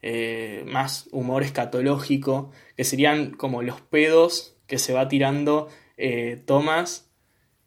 Eh, 0.00 0.64
más 0.66 1.08
humor 1.10 1.42
escatológico, 1.42 2.52
que 2.76 2.84
serían 2.84 3.32
como 3.32 3.62
los 3.62 3.80
pedos 3.80 4.56
que 4.66 4.78
se 4.78 4.92
va 4.92 5.08
tirando 5.08 5.68
eh, 5.96 6.40
Thomas, 6.46 7.07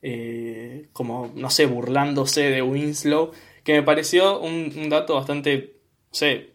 eh, 0.01 0.89
como, 0.93 1.31
no 1.35 1.49
sé, 1.49 1.65
burlándose 1.65 2.41
de 2.49 2.61
Winslow, 2.61 3.31
que 3.63 3.73
me 3.73 3.83
pareció 3.83 4.39
un, 4.39 4.89
dato 4.89 5.15
bastante, 5.15 5.77
no 6.11 6.15
sé, 6.15 6.51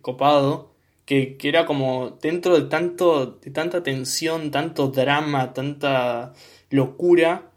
copado, 0.00 0.74
que, 1.04 1.36
que, 1.36 1.48
era 1.48 1.66
como 1.66 2.18
dentro 2.22 2.58
de, 2.58 2.68
tanto, 2.68 3.26
de 3.26 3.50
tanta 3.50 3.82
tensión, 3.82 4.50
tanto 4.50 4.88
drama, 4.88 5.52
tanta 5.52 6.32
locura, 6.70 7.50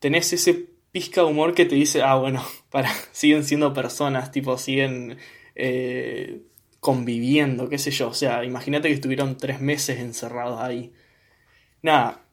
tenés 0.00 0.32
ese 0.32 0.68
pizca 0.92 1.22
de 1.22 1.28
humor 1.28 1.54
que 1.54 1.64
te 1.64 1.74
dice, 1.74 2.02
ah, 2.02 2.16
bueno, 2.16 2.42
siguen 3.12 3.44
siendo 3.44 3.72
personas, 3.72 4.32
tipo, 4.32 4.56
siguen 4.58 5.18
eh, 5.54 6.42
conviviendo, 6.80 7.68
qué 7.68 7.78
sé 7.78 7.90
yo. 7.90 8.08
O 8.08 8.14
sea, 8.14 8.44
imagínate 8.44 8.88
que 8.88 8.94
estuvieron 8.94 9.36
tres 9.36 9.60
meses 9.60 9.98
encerrados 10.00 10.60
ahí. 10.60 10.92
Nada, 11.82 12.24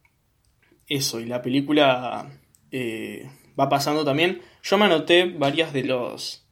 eso, 0.88 1.20
y 1.20 1.26
la 1.26 1.42
película 1.42 2.30
eh, 2.72 3.30
va 3.60 3.70
pasando 3.70 4.06
también. 4.06 4.42
Yo 4.64 4.78
me 4.78 4.86
anoté 4.86 5.26
varias 5.26 5.74
de 5.74 5.84
los. 5.84 6.48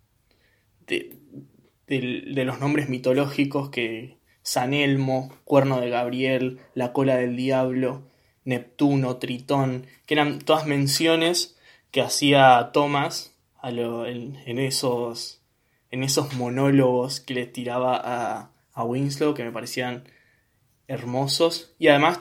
de, 0.87 1.17
los 1.87 2.59
nombres 2.59 2.89
mitológicos 2.89 3.69
que. 3.69 4.17
San 4.45 4.73
Elmo, 4.73 5.33
Cuerno 5.45 5.79
de 5.79 5.89
Gabriel, 5.89 6.59
La 6.73 6.91
cola 6.91 7.15
del 7.15 7.37
diablo, 7.37 8.09
Neptuno, 8.43 9.15
Tritón, 9.15 9.87
que 10.05 10.15
eran 10.15 10.39
todas 10.39 10.67
menciones 10.67 11.57
que 11.91 12.01
hacía 12.01 12.71
Thomas 12.73 13.37
en, 13.63 14.59
esos, 14.59 15.41
en 15.91 16.03
esos 16.03 16.33
monólogos 16.33 17.21
que 17.21 17.35
le 17.35 17.45
tiraba 17.45 17.95
a, 18.03 18.51
a 18.73 18.83
Winslow, 18.83 19.33
que 19.33 19.45
me 19.45 19.51
parecían 19.53 20.03
hermosos. 20.87 21.73
Y 21.79 21.87
además 21.87 22.19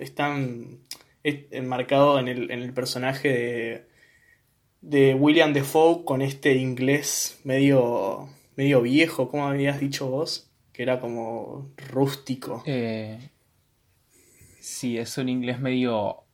están 0.00 0.80
enmarcados 1.22 2.20
en 2.20 2.28
el, 2.28 2.50
en 2.50 2.60
el 2.60 2.72
personaje 2.72 3.28
de, 3.28 3.86
de 4.80 5.14
William 5.14 5.52
Defoe 5.52 6.04
con 6.04 6.22
este 6.22 6.54
inglés 6.54 7.40
medio, 7.44 8.28
medio 8.56 8.82
viejo, 8.82 9.28
como 9.28 9.46
habías 9.46 9.80
dicho 9.80 10.08
vos, 10.08 10.50
que 10.72 10.82
era 10.82 11.00
como 11.00 11.70
rústico. 11.90 12.62
Eh, 12.66 13.18
sí, 14.60 14.98
es 14.98 15.16
un 15.18 15.28
inglés 15.28 15.60
medio... 15.60 16.24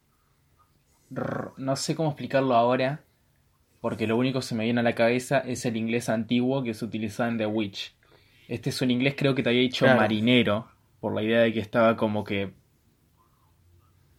No 1.56 1.76
sé 1.76 1.94
cómo 1.94 2.08
explicarlo 2.08 2.54
ahora, 2.54 3.04
porque 3.80 4.08
lo 4.08 4.16
único 4.16 4.40
que 4.40 4.46
se 4.46 4.56
me 4.56 4.64
viene 4.64 4.80
a 4.80 4.82
la 4.82 4.96
cabeza 4.96 5.38
es 5.38 5.64
el 5.64 5.76
inglés 5.76 6.08
antiguo 6.08 6.64
que 6.64 6.74
se 6.74 6.84
utilizaba 6.84 7.28
en 7.28 7.38
The 7.38 7.46
Witch. 7.46 7.94
Este 8.48 8.70
es 8.70 8.82
un 8.82 8.90
inglés 8.90 9.14
creo 9.16 9.34
que 9.34 9.44
te 9.44 9.50
había 9.50 9.60
dicho 9.60 9.86
marinero, 9.86 10.68
por 11.00 11.14
la 11.14 11.22
idea 11.22 11.40
de 11.40 11.52
que 11.52 11.60
estaba 11.60 11.96
como 11.96 12.24
que 12.24 12.50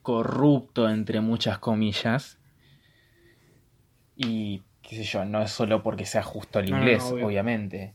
corrupto 0.08 0.90
entre 0.90 1.20
muchas 1.20 1.60
comillas. 1.60 2.40
Y 4.16 4.62
qué 4.82 4.96
sé 4.96 5.04
yo, 5.04 5.26
no 5.26 5.42
es 5.42 5.52
solo 5.52 5.84
porque 5.84 6.06
sea 6.06 6.24
justo 6.24 6.60
el 6.60 6.70
inglés, 6.70 7.04
obviamente. 7.04 7.94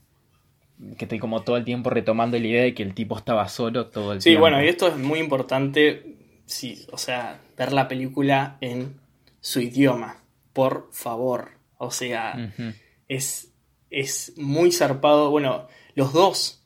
Que 0.98 1.06
estoy 1.06 1.18
como 1.18 1.40
todo 1.40 1.56
el 1.56 1.64
tiempo 1.64 1.88
retomando 1.88 2.38
la 2.38 2.46
idea 2.46 2.64
de 2.64 2.74
que 2.74 2.82
el 2.82 2.92
tipo 2.92 3.16
estaba 3.16 3.48
solo 3.48 3.86
todo 3.86 4.12
el 4.12 4.22
tiempo. 4.22 4.36
Sí, 4.36 4.38
bueno, 4.38 4.62
y 4.62 4.68
esto 4.68 4.88
es 4.88 4.98
muy 4.98 5.20
importante, 5.20 6.18
sí, 6.44 6.86
o 6.92 6.98
sea, 6.98 7.40
ver 7.56 7.72
la 7.72 7.88
película 7.88 8.58
en 8.60 9.00
su 9.40 9.62
idioma, 9.62 10.22
por 10.52 10.90
favor. 10.92 11.52
O 11.78 11.90
sea, 11.90 12.52
es, 13.08 13.54
es 13.88 14.34
muy 14.36 14.70
zarpado. 14.70 15.30
Bueno, 15.30 15.66
los 15.94 16.12
dos 16.12 16.62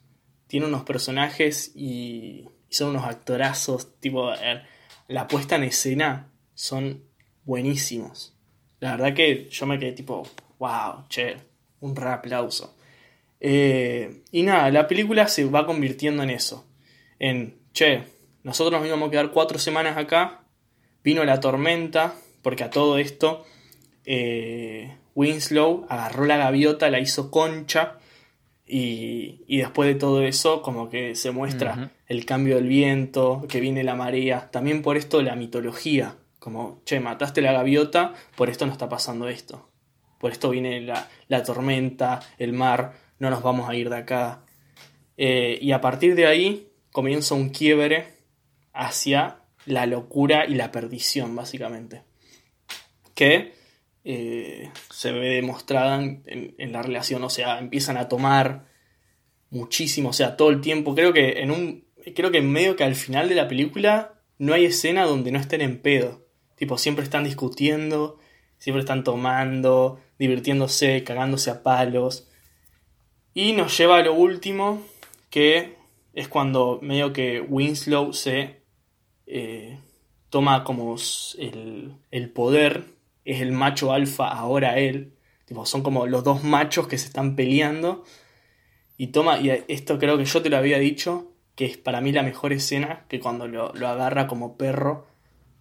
tienen 0.49 0.71
unos 0.71 0.83
personajes 0.83 1.71
y, 1.77 2.49
son 2.69 2.91
unos 2.91 3.05
actorazos. 3.05 4.01
Tipo, 4.01 4.33
la 5.09 5.29
puesta 5.29 5.57
en 5.57 5.65
escena 5.65 6.29
son 6.55 7.03
buenísimos. 7.45 8.35
La 8.81 8.93
verdad 8.93 9.15
que 9.15 9.49
yo 9.51 9.67
me 9.67 9.79
quedé 9.79 9.93
tipo, 9.93 10.27
wow, 10.59 11.05
che, 11.09 11.37
un 11.81 11.97
re 11.97 12.11
aplauso. 12.11 12.77
Eh, 13.41 14.23
y 14.33 14.43
nada, 14.43 14.71
la 14.71 14.89
película 14.89 15.29
se 15.29 15.45
va 15.45 15.67
convirtiendo 15.67 16.23
en 16.23 16.31
eso. 16.31 16.67
En, 17.19 17.57
che, 17.73 18.03
nosotros 18.43 18.81
nos 18.81 18.87
íbamos 18.87 19.09
a 19.09 19.11
quedar 19.11 19.31
cuatro 19.31 19.59
semanas 19.59 19.97
acá. 19.97 20.43
Vino 21.03 21.25
la 21.25 21.41
tormenta, 21.41 22.15
porque 22.43 22.65
a 22.65 22.71
todo 22.71 22.99
esto 22.99 23.45
eh, 24.05 24.97
Winslow 25.15 25.87
agarró 25.89 26.27
la 26.27 26.37
gaviota, 26.37 26.91
la 26.91 27.01
hizo 27.01 27.31
concha 27.31 27.99
y, 28.67 29.59
después 29.59 29.89
de 29.89 29.95
todo 29.95 30.23
eso 30.23 30.63
como 30.63 30.91
que 30.91 31.15
se 31.15 31.31
muestra 31.31 31.93
el 32.07 32.25
cambio 32.25 32.57
del 32.57 32.69
viento, 32.69 33.45
que 33.49 33.61
viene 33.61 33.85
la 33.85 33.95
marea, 33.95 34.51
también 34.51 34.83
por 34.83 34.97
esto 34.97 35.23
la 35.23 35.37
mitología, 35.37 36.17
como, 36.39 36.83
che, 36.85 37.01
mataste 37.01 37.41
la 37.41 37.53
gaviota, 37.53 38.15
por 38.37 38.49
esto 38.49 38.67
no 38.67 38.73
está 38.73 38.89
pasando 38.89 39.29
esto, 39.29 39.69
por 40.19 40.33
esto 40.33 40.51
viene 40.51 40.81
la, 40.81 41.43
tormenta, 41.43 42.21
el 42.39 42.53
mar, 42.53 42.95
no 43.19 43.31
nos 43.31 43.43
vamos 43.43 43.69
a 43.69 43.75
ir 43.75 43.91
de 43.91 43.97
acá. 43.97 44.45
Eh, 45.17 45.59
y 45.61 45.73
a 45.73 45.81
partir 45.81 46.15
de 46.15 46.27
ahí 46.27 46.69
comienza 46.93 47.35
un 47.35 47.51
quiebre 47.51 48.17
hacia 48.73 49.41
la 49.67 49.87
locura 49.87 50.47
y 50.47 50.55
la 50.55 50.71
perdición, 50.71 51.35
básicamente. 51.35 52.05
Que 53.15 53.53
eh, 54.05 54.71
se 54.91 55.13
ve 55.13 55.35
demostrada 55.35 56.01
en, 56.01 56.73
la 56.73 56.83
relación, 56.83 57.25
o 57.25 57.31
sea, 57.31 57.59
empiezan 57.59 57.97
a 57.97 58.09
tomar 58.09 58.67
muchísimo, 59.51 60.11
o 60.11 60.13
sea, 60.13 60.37
todo 60.37 60.51
el 60.51 60.61
tiempo. 60.61 60.95
Creo 60.95 61.13
que 61.13 61.41
en 61.41 61.51
un. 61.51 61.86
Creo 62.15 62.31
que 62.31 62.39
en 62.39 62.51
medio 62.51 62.77
que 62.77 62.85
al 62.85 62.95
final 62.95 63.29
de 63.29 63.35
la 63.35 63.49
película 63.49 64.21
no 64.39 64.55
hay 64.55 64.67
escena 64.67 65.05
donde 65.05 65.33
no 65.33 65.39
estén 65.39 65.61
en 65.61 65.81
pedo. 65.81 66.27
Tipo, 66.55 66.79
siempre 66.79 67.05
están 67.05 67.25
discutiendo, 67.25 68.19
siempre 68.59 68.81
están 68.81 69.05
tomando, 69.05 70.01
divirtiéndose, 70.19 71.05
cagándose 71.05 71.51
a 71.51 71.63
palos. 71.63 72.29
Y 73.35 73.53
nos 73.53 73.77
lleva 73.77 73.99
a 73.99 74.03
lo 74.03 74.15
último, 74.15 74.83
que 75.31 75.77
es 76.15 76.29
cuando 76.29 76.79
medio 76.81 77.13
que 77.13 77.41
Winslow 77.41 78.13
se 78.13 78.63
eh, 79.27 79.79
toma 80.31 80.65
como 80.65 80.97
el, 81.39 81.95
el 82.11 82.31
poder 82.31 82.97
es 83.27 83.41
el 83.41 83.53
macho 83.53 83.93
alfa 83.93 84.29
ahora 84.29 84.79
él. 84.79 85.13
Tipo, 85.45 85.67
son 85.67 85.83
como 85.83 86.07
los 86.07 86.25
dos 86.25 86.43
machos 86.45 86.89
que 86.89 86.97
se 86.97 87.07
están 87.07 87.37
peleando. 87.37 88.05
Y 88.97 89.09
toma, 89.09 89.39
y 89.41 89.65
esto 89.69 89.99
creo 89.99 90.17
que 90.17 90.25
yo 90.25 90.41
te 90.41 90.49
lo 90.49 90.57
había 90.57 90.79
dicho, 90.79 91.33
que 91.57 91.65
es 91.65 91.77
para 91.79 92.01
mí 92.01 92.13
la 92.13 92.23
mejor 92.23 92.53
escena, 92.53 93.05
que 93.09 93.19
cuando 93.19 93.49
lo, 93.49 93.73
agarra 93.89 94.29
como 94.29 94.57
perro 94.57 95.07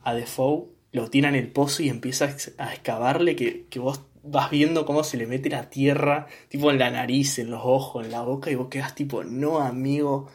a 0.04 0.14
Defoe, 0.14 0.68
lo 0.92 1.10
tira 1.10 1.30
en 1.30 1.36
el 1.36 1.52
pozo 1.52 1.82
y 1.82 1.90
empieza 1.90 2.26
a 2.58 2.74
excavarle, 2.74 3.36
que, 3.36 3.66
que 3.70 3.80
vos 3.80 4.02
vas 4.22 4.52
viendo 4.52 4.86
cómo 4.86 5.04
se 5.04 5.18
le 5.18 5.28
mete 5.28 5.50
la 5.50 5.70
tierra, 5.70 6.28
tipo 6.50 6.70
en 6.70 6.80
la 6.80 6.92
nariz, 6.92 7.40
en 7.40 7.50
los 7.50 7.62
ojos, 7.64 8.06
en 8.06 8.12
la 8.12 8.22
boca, 8.22 8.52
y 8.52 8.56
vos 8.56 8.68
quedas 8.70 8.94
tipo, 8.94 9.24
no 9.24 9.60
amigo. 9.60 10.30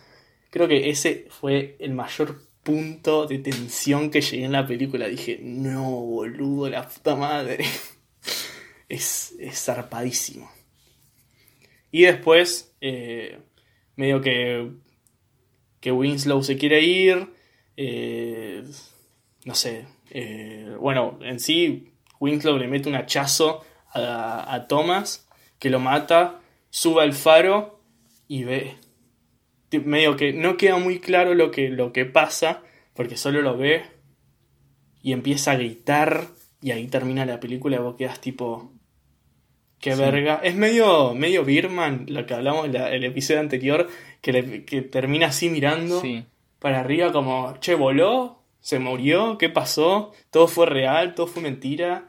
Creo 0.51 0.67
que 0.67 0.91
ese 0.91 1.27
fue 1.29 1.77
el 1.79 1.93
mayor 1.93 2.43
punto 2.63 3.27
de 3.27 3.39
tensión 3.39 4.11
que 4.11 4.21
llegué 4.21 4.45
en 4.45 4.53
la 4.53 4.67
película. 4.67 5.09
Dije, 5.09 5.41
no, 5.43 5.91
boludo, 5.91 6.69
la 6.69 6.89
puta 6.89 7.17
madre. 7.17 7.59
es, 8.89 9.35
es 9.39 9.65
zarpadísimo. 9.65 10.51
Y 11.91 12.03
después, 12.03 12.75
eh, 12.81 13.39
medio 13.97 14.21
que, 14.21 14.71
que 15.81 15.93
Winslow 15.93 16.43
se 16.43 16.57
quiere 16.57 16.83
ir. 16.83 17.29
Eh, 17.77 18.63
no 19.45 19.55
sé. 19.55 19.87
Eh, 20.11 20.77
bueno, 20.79 21.19
en 21.23 21.41
sí, 21.41 21.93
Winslow 22.21 22.59
le 22.59 22.69
mete 22.69 22.89
un 22.89 22.97
hachazo 22.97 23.65
a, 23.93 24.55
a 24.55 24.69
Thomas, 24.69 25.29
que 25.59 25.71
lo 25.71 25.81
mata, 25.81 26.41
sube 26.71 27.03
al 27.03 27.13
faro 27.13 27.81
y 28.29 28.45
ve 28.45 28.77
medio 29.79 30.17
que 30.17 30.33
no 30.33 30.57
queda 30.57 30.79
muy 30.79 30.99
claro 30.99 31.35
lo 31.35 31.51
que, 31.51 31.69
lo 31.69 31.93
que 31.93 32.05
pasa, 32.05 32.63
porque 32.95 33.17
solo 33.17 33.43
lo 33.43 33.57
ve 33.57 33.85
y 35.03 35.13
empieza 35.13 35.53
a 35.53 35.57
gritar 35.57 36.27
y 36.61 36.73
ahí 36.73 36.87
termina 36.89 37.25
la 37.25 37.41
película 37.41 37.77
y 37.77 37.81
vos 37.81 37.97
quedas 37.97 38.21
tipo... 38.21 38.73
Qué 39.79 39.95
verga. 39.95 40.41
Es 40.43 40.55
medio, 40.57 41.15
medio 41.15 41.43
Birman, 41.43 42.05
lo 42.09 42.27
que 42.27 42.35
hablamos 42.35 42.67
en 42.67 42.77
el 42.77 43.03
episodio 43.03 43.41
anterior, 43.41 43.89
que, 44.21 44.65
que 44.65 44.83
termina 44.83 45.29
así 45.29 45.49
mirando 45.51 46.03
para 46.59 46.81
arriba 46.81 47.13
como, 47.13 47.57
che, 47.59 47.75
voló, 47.75 48.43
se 48.61 48.79
murió, 48.79 49.39
¿qué 49.39 49.49
pasó? 49.49 50.13
Todo 50.31 50.47
fue 50.49 50.67
real, 50.67 51.15
todo 51.15 51.27
fue 51.27 51.43
mentira. 51.43 52.09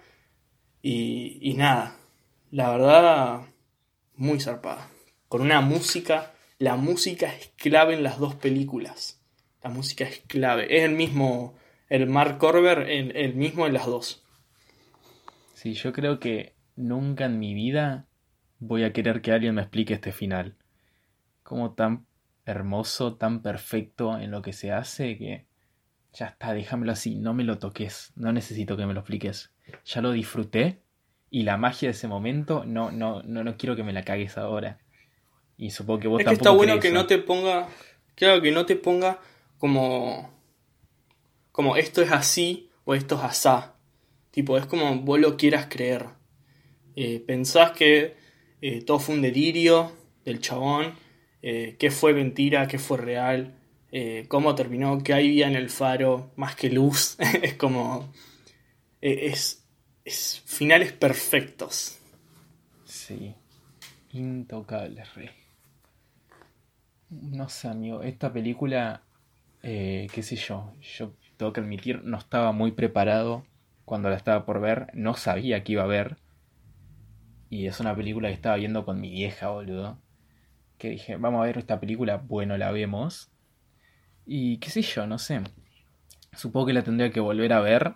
Y, 0.82 1.38
y 1.41 1.54
nada, 1.54 1.97
la 2.50 2.71
verdad, 2.71 3.41
muy 4.15 4.39
zarpada. 4.39 4.89
Con 5.28 5.41
una 5.41 5.62
música 5.62 6.34
la 6.62 6.76
música 6.76 7.34
es 7.34 7.52
clave 7.58 7.95
en 7.95 8.04
las 8.04 8.19
dos 8.19 8.36
películas. 8.36 9.19
La 9.63 9.71
música 9.71 10.04
es 10.04 10.19
clave. 10.28 10.78
Es 10.78 10.84
el 10.84 10.91
mismo, 10.91 11.56
el 11.89 12.06
Mark 12.06 12.38
Corber, 12.38 12.88
el, 12.88 13.34
mismo 13.34 13.65
en 13.65 13.74
las 13.74 13.88
dos. 13.88 14.24
Sí, 15.56 15.74
yo 15.74 15.91
creo 15.91 16.19
que 16.19 16.54
nunca 16.76 17.26
en 17.26 17.39
mi 17.39 17.56
vida 17.56 18.06
voy 18.60 18.84
a 18.84 18.93
querer 18.93 19.24
que 19.24 19.32
alguien 19.32 19.56
me 19.56 19.63
explique 19.63 19.95
este 19.95 20.12
final. 20.12 20.56
Como 21.52 21.74
tan 21.74 22.06
hermoso, 22.46 23.16
tan 23.16 23.42
perfecto 23.42 24.18
en 24.18 24.32
lo 24.32 24.42
que 24.42 24.54
se 24.54 24.72
hace 24.72 25.18
que 25.18 25.48
ya 26.14 26.28
está, 26.28 26.54
déjamelo 26.54 26.94
así, 26.94 27.18
no 27.18 27.34
me 27.34 27.44
lo 27.44 27.60
toques, 27.60 28.14
no 28.16 28.32
necesito 28.32 28.78
que 28.78 28.86
me 28.86 28.94
lo 28.94 29.02
expliques. 29.02 29.52
Ya 29.84 30.00
lo 30.00 30.14
disfruté 30.14 30.82
y 31.30 31.44
la 31.44 31.58
magia 31.58 31.90
de 31.90 31.92
ese 31.92 32.08
momento 32.08 32.64
no 32.66 32.90
no 32.90 33.22
no 33.24 33.44
no 33.44 33.58
quiero 33.58 33.76
que 33.76 33.84
me 33.84 33.92
la 33.92 34.04
cagues 34.06 34.38
ahora. 34.38 34.80
Y 35.58 35.72
supongo 35.72 36.00
que 36.00 36.08
vos 36.08 36.22
es 36.22 36.28
que 36.28 36.34
está 36.36 36.52
bueno 36.52 36.80
que 36.80 36.92
no 36.92 37.06
te 37.06 37.18
ponga, 37.18 37.68
claro 38.16 38.42
que 38.42 38.54
no 38.54 38.66
te 38.66 38.78
ponga 38.78 39.20
como 39.58 40.32
como 41.52 41.76
esto 41.76 42.02
es 42.02 42.14
así 42.14 42.70
o 42.86 42.96
esto 42.96 43.16
es 43.16 43.24
asá. 43.24 43.76
Tipo, 44.32 44.58
es 44.58 44.68
como 44.68 45.02
vos 45.02 45.20
lo 45.20 45.36
quieras 45.36 45.68
creer. 45.70 46.06
Eh, 46.96 47.20
pensás 47.20 47.72
que 47.72 48.16
eh, 48.62 48.86
todo 48.86 49.00
fue 49.00 49.16
un 49.16 49.22
delirio 49.22 49.92
del 50.24 50.40
chabón, 50.40 50.94
eh, 51.42 51.76
qué 51.80 51.92
fue 51.92 52.14
mentira, 52.14 52.68
qué 52.68 52.80
fue 52.80 52.98
real, 52.98 53.58
cómo 54.30 54.56
terminó, 54.56 55.04
qué 55.04 55.14
había 55.14 55.48
en 55.48 55.56
el 55.56 55.70
faro, 55.70 56.32
más 56.38 56.56
que 56.56 56.70
luz. 56.70 57.18
es 57.42 57.56
como. 57.56 58.12
es, 59.02 59.66
es 60.06 60.42
finales 60.46 60.94
perfectos. 60.94 62.00
Sí, 62.86 63.36
intocables, 64.14 65.14
rey. 65.16 65.30
No 67.10 67.50
sé, 67.50 67.68
amigo, 67.68 68.02
esta 68.02 68.32
película, 68.32 69.04
qué 69.62 70.22
sé 70.24 70.38
yo, 70.38 70.74
yo 70.80 71.14
tengo 71.36 71.52
que 71.52 71.60
admitir, 71.60 72.04
no 72.04 72.18
estaba 72.18 72.52
muy 72.54 72.72
preparado 72.72 73.44
cuando 73.92 74.10
la 74.10 74.16
estaba 74.16 74.46
por 74.46 74.62
ver, 74.62 74.88
no 74.94 75.16
sabía 75.16 75.64
que 75.64 75.74
iba 75.74 75.84
a 75.84 75.88
ver. 75.88 76.18
Y 77.50 77.66
es 77.68 77.82
una 77.82 77.94
película 77.94 78.30
que 78.30 78.34
estaba 78.34 78.56
viendo 78.56 78.86
con 78.86 79.02
mi 79.02 79.10
vieja, 79.10 79.50
boludo. 79.50 79.98
Que 80.82 80.89
dije, 80.89 81.15
vamos 81.15 81.44
a 81.44 81.46
ver 81.46 81.60
esta 81.60 81.80
película, 81.80 82.17
bueno, 82.17 82.58
la 82.58 82.72
vemos. 82.72 83.32
Y 84.26 84.58
qué 84.58 84.72
sé 84.72 84.82
yo, 84.82 85.06
no 85.06 85.20
sé. 85.20 85.41
Supongo 86.34 86.65
que 86.65 86.74
la 86.74 86.82
tendría 86.82 87.12
que 87.12 87.20
volver 87.20 87.54
a 87.54 87.60
ver 87.60 87.94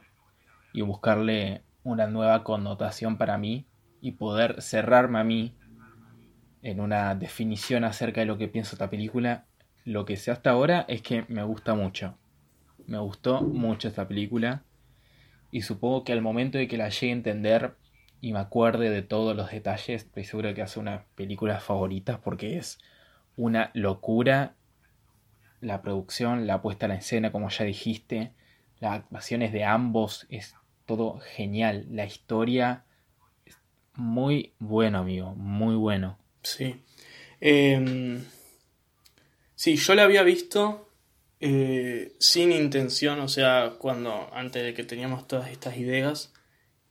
y 0.71 0.82
buscarle 0.82 1.63
una 1.84 2.06
nueva 2.06 2.43
connotación 2.43 3.17
para 3.17 3.39
mí 3.39 3.65
y 4.02 4.12
poder 4.12 4.62
cerrarme 4.62 5.17
a 5.17 5.24
mí 5.24 5.56
en 6.62 6.80
una 6.80 7.15
definición 7.15 7.86
acerca 7.86 8.21
de 8.21 8.28
lo 8.28 8.38
que 8.38 8.50
pienso 8.50 8.76
esta 8.76 8.91
película. 8.91 9.45
Lo 9.84 10.06
que 10.06 10.15
sé 10.15 10.30
hasta 10.30 10.52
ahora 10.52 10.86
es 10.88 11.02
que 11.02 11.26
me 11.28 11.41
gusta 11.41 11.74
mucho. 11.74 12.19
Me 12.86 13.00
gustó 13.00 13.41
mucho 13.41 13.88
esta 13.88 14.08
película 14.08 14.62
y 15.50 15.62
supongo 15.62 16.04
que 16.04 16.13
al 16.13 16.21
momento 16.21 16.60
de 16.60 16.67
que 16.67 16.78
la 16.78 16.89
llegue 16.89 17.10
a 17.10 17.15
entender 17.15 17.78
y 18.26 18.34
me 18.34 18.40
acuerde 18.40 18.90
de 18.90 19.04
todos 19.04 19.36
los 19.36 19.52
detalles, 19.52 20.02
estoy 20.02 20.24
seguro 20.24 20.52
que 20.56 20.64
hace 20.64 20.80
una 20.80 21.06
película 21.14 21.60
favorita 21.60 22.22
porque 22.22 22.58
es 22.58 22.80
una 23.38 23.70
locura 23.76 24.56
la 25.62 25.84
producción, 25.84 26.48
la 26.48 26.60
puesta 26.64 26.88
en 26.88 26.94
la 26.94 26.98
escena, 26.98 27.32
como 27.32 27.50
ya 27.50 27.66
dijiste, 27.66 28.32
las 28.80 28.94
actuaciones 28.94 29.54
de 29.54 29.64
ambos, 29.64 30.26
es 30.32 30.56
todo 30.88 31.20
genial. 31.20 31.86
La 31.92 32.06
historia 32.06 32.86
es 33.46 33.60
muy 33.94 34.54
bueno, 34.58 34.98
amigo, 34.98 35.36
muy 35.36 35.76
bueno. 35.76 36.18
Sí. 36.42 36.82
Eh, 37.42 38.24
sí, 39.54 39.76
yo 39.76 39.94
la 39.94 40.02
había 40.02 40.24
visto 40.24 40.90
eh, 41.40 42.16
sin 42.18 42.52
intención, 42.52 43.20
o 43.20 43.28
sea, 43.28 43.74
cuando 43.78 44.34
antes 44.34 44.64
de 44.64 44.74
que 44.74 44.84
teníamos 44.84 45.28
todas 45.28 45.52
estas 45.52 45.78
ideas, 45.78 46.34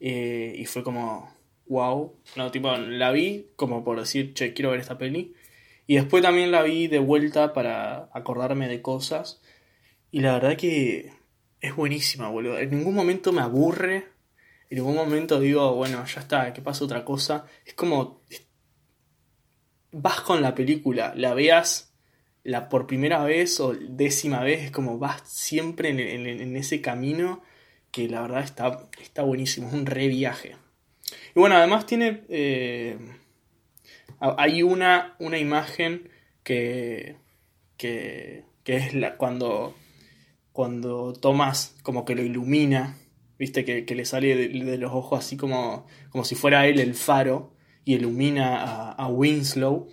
eh, 0.07 0.55
y 0.59 0.67
fue 0.67 0.85
como, 0.85 1.35
wow, 1.67 2.15
no, 2.37 2.51
tipo, 2.51 2.77
la 2.77 3.11
vi 3.11 3.47
como 3.57 3.83
por 3.85 3.99
decir, 3.99 4.35
che, 4.35 4.53
quiero 4.53 4.71
ver 4.71 4.81
esta 4.81 4.99
peli, 4.99 5.35
y 5.87 5.95
después 5.95 6.23
también 6.23 6.51
la 6.51 6.63
vi 6.63 6.89
de 6.89 6.99
vuelta 6.99 7.55
para 7.55 8.11
acordarme 8.13 8.69
de 8.69 8.83
cosas, 8.83 9.41
y 10.11 10.21
la 10.21 10.35
verdad 10.35 10.59
que 10.59 11.15
es 11.63 11.75
buenísima, 11.75 12.29
boludo, 12.29 12.59
en 12.59 12.69
ningún 12.69 12.95
momento 12.95 13.33
me 13.33 13.41
aburre, 13.41 14.09
en 14.69 14.77
ningún 14.77 14.95
momento 14.95 15.41
digo, 15.41 15.75
bueno, 15.75 16.05
ya 16.05 16.21
está, 16.21 16.53
que 16.53 16.61
pasa 16.61 16.85
otra 16.85 17.03
cosa, 17.07 17.47
es 17.65 17.73
como, 17.73 18.21
vas 19.91 20.21
con 20.21 20.43
la 20.43 20.55
película, 20.55 21.15
la 21.17 21.33
veas 21.33 21.95
la 22.43 22.69
por 22.69 22.87
primera 22.87 23.25
vez 23.25 23.59
o 23.59 23.73
décima 23.73 24.45
vez, 24.45 24.65
es 24.65 24.71
como 24.71 24.99
vas 24.99 25.23
siempre 25.25 25.89
en, 25.89 26.57
ese 26.57 26.83
camino 26.83 27.43
que 27.95 28.09
la 28.09 28.23
verdad 28.23 28.43
está, 28.43 28.89
está 29.01 29.23
buenísimo, 29.23 29.69
es 29.69 29.75
un 29.75 29.87
re 29.87 30.09
viaje. 30.09 30.57
Y 31.33 31.39
bueno, 31.39 31.55
además 31.55 31.87
tiene... 31.87 32.25
Eh, 32.29 32.99
hay 34.19 34.65
una, 34.65 35.15
una 35.21 35.39
imagen 35.39 36.09
que, 36.43 37.15
que, 37.77 38.43
que 38.65 38.77
es 38.77 38.95
la, 38.95 39.17
cuando, 39.17 39.77
cuando 40.51 41.13
Tomás 41.13 41.77
como 41.85 42.05
que 42.05 42.17
lo 42.17 42.25
ilumina, 42.25 42.99
viste 43.39 43.65
que, 43.65 43.95
le 43.95 44.05
sale 44.05 44.35
de, 44.35 44.79
los 44.79 44.93
ojos 44.93 45.21
así 45.21 45.37
como, 45.37 45.87
como 46.11 46.25
si 46.25 46.35
fuera 46.35 46.67
él 46.67 46.81
el 46.81 46.95
faro 46.95 47.55
y 47.85 47.95
ilumina 47.95 48.61
a, 48.61 48.91
a 48.91 49.07
Winslow, 49.07 49.87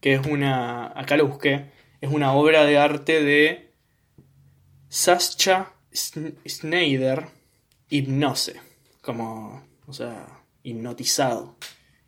que 0.00 0.14
es 0.14 0.26
una, 0.26 0.98
acá 0.98 1.18
lo 1.18 1.28
busqué, 1.28 1.66
es 2.00 2.10
una 2.10 2.32
obra 2.32 2.64
de 2.64 2.78
arte 2.78 3.22
de 3.22 3.74
Sascha 4.88 5.74
Schneider, 5.92 7.33
hipnose, 7.94 8.60
como, 9.02 9.64
o 9.86 9.92
sea, 9.92 10.42
hipnotizado. 10.62 11.56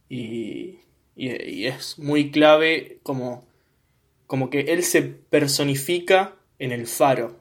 Y, 0.08 0.80
es 1.18 1.98
muy 1.98 2.30
clave 2.30 3.00
como, 3.02 3.46
como 4.26 4.50
que 4.50 4.60
él 4.60 4.82
se 4.82 5.02
personifica 5.02 6.34
en 6.58 6.72
el 6.72 6.86
faro. 6.86 7.40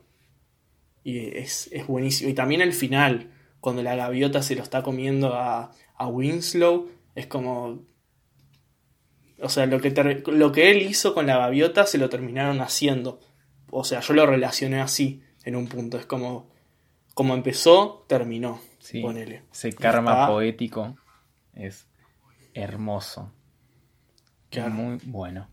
Y 1.03 1.37
es, 1.37 1.69
buenísimo. 1.87 2.29
Y 2.29 2.33
también 2.33 2.61
el 2.61 2.71
final, 2.71 3.31
cuando 3.59 3.83
la 3.83 3.95
gaviota 3.95 4.41
se 4.41 4.55
lo 4.55 4.63
está 4.63 4.81
comiendo 4.81 5.33
a, 5.33 5.73
a 5.97 6.07
Winslow, 6.07 6.89
es 7.15 7.27
como 7.27 7.83
o 9.41 9.49
sea, 9.49 9.65
lo 9.65 9.81
que, 9.81 9.91
lo 10.27 10.51
que 10.51 10.71
él 10.71 10.81
hizo 10.83 11.13
con 11.13 11.27
la 11.27 11.37
gaviota 11.37 11.85
se 11.85 11.97
lo 11.97 12.09
terminaron 12.09 12.61
haciendo. 12.61 13.19
O 13.69 13.83
sea, 13.83 13.99
yo 13.99 14.13
lo 14.13 14.25
relacioné 14.25 14.79
así 14.79 15.21
en 15.43 15.55
un 15.55 15.67
punto. 15.67 15.97
Es 15.97 16.05
como, 16.05 16.49
como 17.15 17.33
empezó, 17.33 18.05
terminó. 18.07 18.61
Sí, 18.79 19.03
Ese 19.51 19.73
karma 19.73 20.27
poético 20.27 20.95
es 21.53 21.87
hermoso. 22.53 23.31
Es 24.51 24.69
muy 24.69 24.99
bueno. 25.05 25.49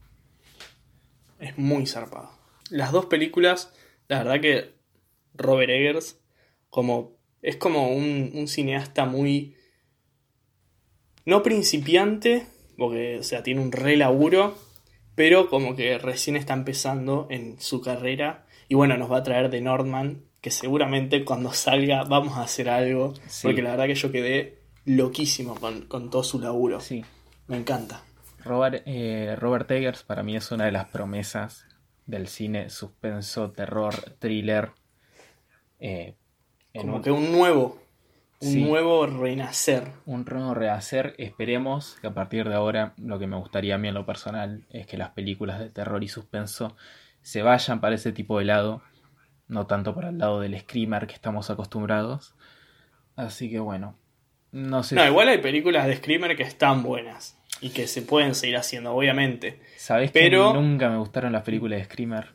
Es 1.39 1.57
muy 1.57 1.87
zarpado. 1.87 2.31
Las 2.69 2.93
dos 2.93 3.07
películas, 3.07 3.73
la 4.09 4.19
verdad 4.19 4.41
que 4.41 4.75
Robert 5.35 5.71
Eggers, 5.71 6.21
como, 6.69 7.17
es 7.41 7.57
como 7.57 7.93
un, 7.95 8.33
un 8.35 8.49
cineasta 8.49 9.05
muy... 9.07 9.57
No 11.25 11.45
principiante, 11.45 12.47
porque, 12.77 13.19
o 13.21 13.23
sea, 13.23 13.45
tiene 13.45 13.61
un 13.61 13.71
re 13.71 13.97
laburo, 13.97 14.59
pero 15.15 15.49
como 15.49 15.77
que 15.77 15.97
recién 15.99 16.35
está 16.35 16.55
empezando 16.55 17.29
en 17.31 17.61
su 17.61 17.81
carrera. 17.81 18.47
Y 18.69 18.75
bueno, 18.75 18.97
nos 18.99 19.11
va 19.13 19.19
a 19.19 19.23
traer 19.23 19.49
de 19.49 19.61
Nordman, 19.61 20.25
que 20.43 20.51
seguramente 20.51 21.25
cuando 21.25 21.53
salga 21.55 22.05
vamos 22.05 22.37
a 22.37 22.43
hacer 22.43 22.69
algo, 22.69 23.15
porque 23.43 23.63
la 23.63 23.71
verdad 23.71 23.87
que 23.87 23.95
yo 23.95 24.13
quedé 24.13 24.59
loquísimo 24.85 25.55
con, 25.55 26.11
todo 26.11 26.23
su 26.23 26.39
laburo. 26.39 26.81
Sí. 26.81 27.03
Me 27.47 27.57
encanta. 27.57 28.03
Robert, 28.45 28.83
eh, 28.85 29.37
Robert 29.39 29.71
Eggers 29.71 30.03
para 30.03 30.23
mí 30.23 30.37
es 30.37 30.51
una 30.53 30.67
de 30.67 30.73
las 30.73 30.89
promesas 30.89 31.65
del 32.05 32.29
cine 32.29 32.69
suspenso, 32.69 33.53
terror, 33.53 33.95
thriller. 34.19 34.73
Eh, 35.81 36.17
como 36.75 37.01
que 37.01 37.11
un 37.11 37.33
nuevo 37.33 37.83
un 38.43 38.63
nuevo 38.63 39.07
renacer. 39.07 39.93
Un 40.05 40.25
nuevo 40.25 40.55
renacer. 40.55 41.15
Esperemos 41.19 41.97
que 42.01 42.09
a 42.09 42.15
partir 42.15 42.49
de 42.49 42.57
ahora, 42.57 42.93
lo 42.97 43.21
que 43.21 43.29
me 43.29 43.37
gustaría 43.37 43.77
a 43.77 43.79
mí 43.79 43.87
en 43.87 43.95
lo 43.95 44.05
personal 44.05 44.65
es 44.71 44.87
que 44.87 44.97
las 44.97 45.11
películas 45.11 45.61
de 45.61 45.71
terror 45.71 46.03
y 46.03 46.09
suspenso 46.09 46.77
se 47.21 47.43
vayan 47.43 47.81
para 47.81 47.95
ese 47.95 48.11
tipo 48.11 48.41
de 48.41 48.47
lado, 48.47 48.83
no 49.49 49.67
tanto 49.67 49.95
para 49.95 50.09
el 50.09 50.19
lado 50.19 50.41
del 50.41 50.59
screamer 50.59 51.07
que 51.07 51.15
estamos 51.15 51.51
acostumbrados. 51.51 52.35
Así 53.17 53.51
que 53.51 53.59
bueno, 53.59 53.97
no 54.53 54.83
sé. 54.83 54.95
No, 54.95 55.07
igual 55.07 55.29
hay 55.29 55.39
películas 55.39 55.87
de 55.87 55.97
screamer 55.97 56.37
que 56.37 56.43
están 56.43 56.83
buenas 56.83 57.39
y 57.61 57.71
que 57.71 57.87
se 57.87 58.03
pueden 58.03 58.35
seguir 58.35 58.57
haciendo, 58.57 58.95
obviamente. 58.95 59.61
¿Sabes 59.77 60.11
Pero... 60.11 60.53
que 60.53 60.59
nunca 60.59 60.89
me 60.91 60.99
gustaron 60.99 61.33
las 61.33 61.43
películas 61.43 61.79
de 61.79 61.85
screamer? 61.85 62.31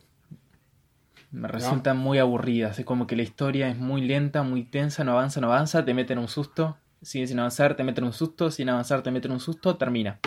Me 1.30 1.46
resultan 1.46 1.98
muy 1.98 2.18
aburridas. 2.18 2.78
Es 2.78 2.86
como 2.86 3.06
que 3.06 3.14
la 3.14 3.22
historia 3.22 3.68
es 3.68 3.76
muy 3.76 4.00
lenta, 4.00 4.42
muy 4.42 4.64
tensa, 4.64 5.04
no 5.04 5.12
avanza, 5.12 5.40
no 5.40 5.48
avanza, 5.48 5.84
te 5.84 5.92
meten 5.92 6.18
un 6.18 6.28
susto, 6.28 6.78
sigue 7.02 7.26
sin 7.26 7.38
avanzar, 7.38 7.76
te 7.76 7.84
meten 7.84 8.04
un 8.04 8.14
susto, 8.14 8.50
sin 8.50 8.70
avanzar, 8.70 9.02
te 9.02 9.10
meten 9.10 9.32
un 9.32 9.40
susto, 9.40 9.76
termina. 9.76 10.18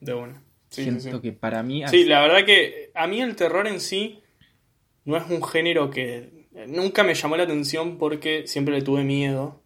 De 0.00 0.14
una. 0.14 0.40
Siento 0.68 1.20
que 1.20 1.32
para 1.32 1.62
mí. 1.62 1.82
Sí, 1.88 2.04
la 2.04 2.20
verdad 2.20 2.44
que 2.44 2.92
a 2.94 3.06
mí 3.06 3.20
el 3.20 3.34
terror 3.34 3.66
en 3.66 3.80
sí 3.80 4.22
no 5.04 5.16
es 5.16 5.28
un 5.30 5.42
género 5.42 5.90
que 5.90 6.48
nunca 6.66 7.02
me 7.04 7.14
llamó 7.14 7.36
la 7.36 7.44
atención 7.44 7.98
porque 7.98 8.46
siempre 8.46 8.74
le 8.74 8.82
tuve 8.82 9.04
miedo. 9.04 9.62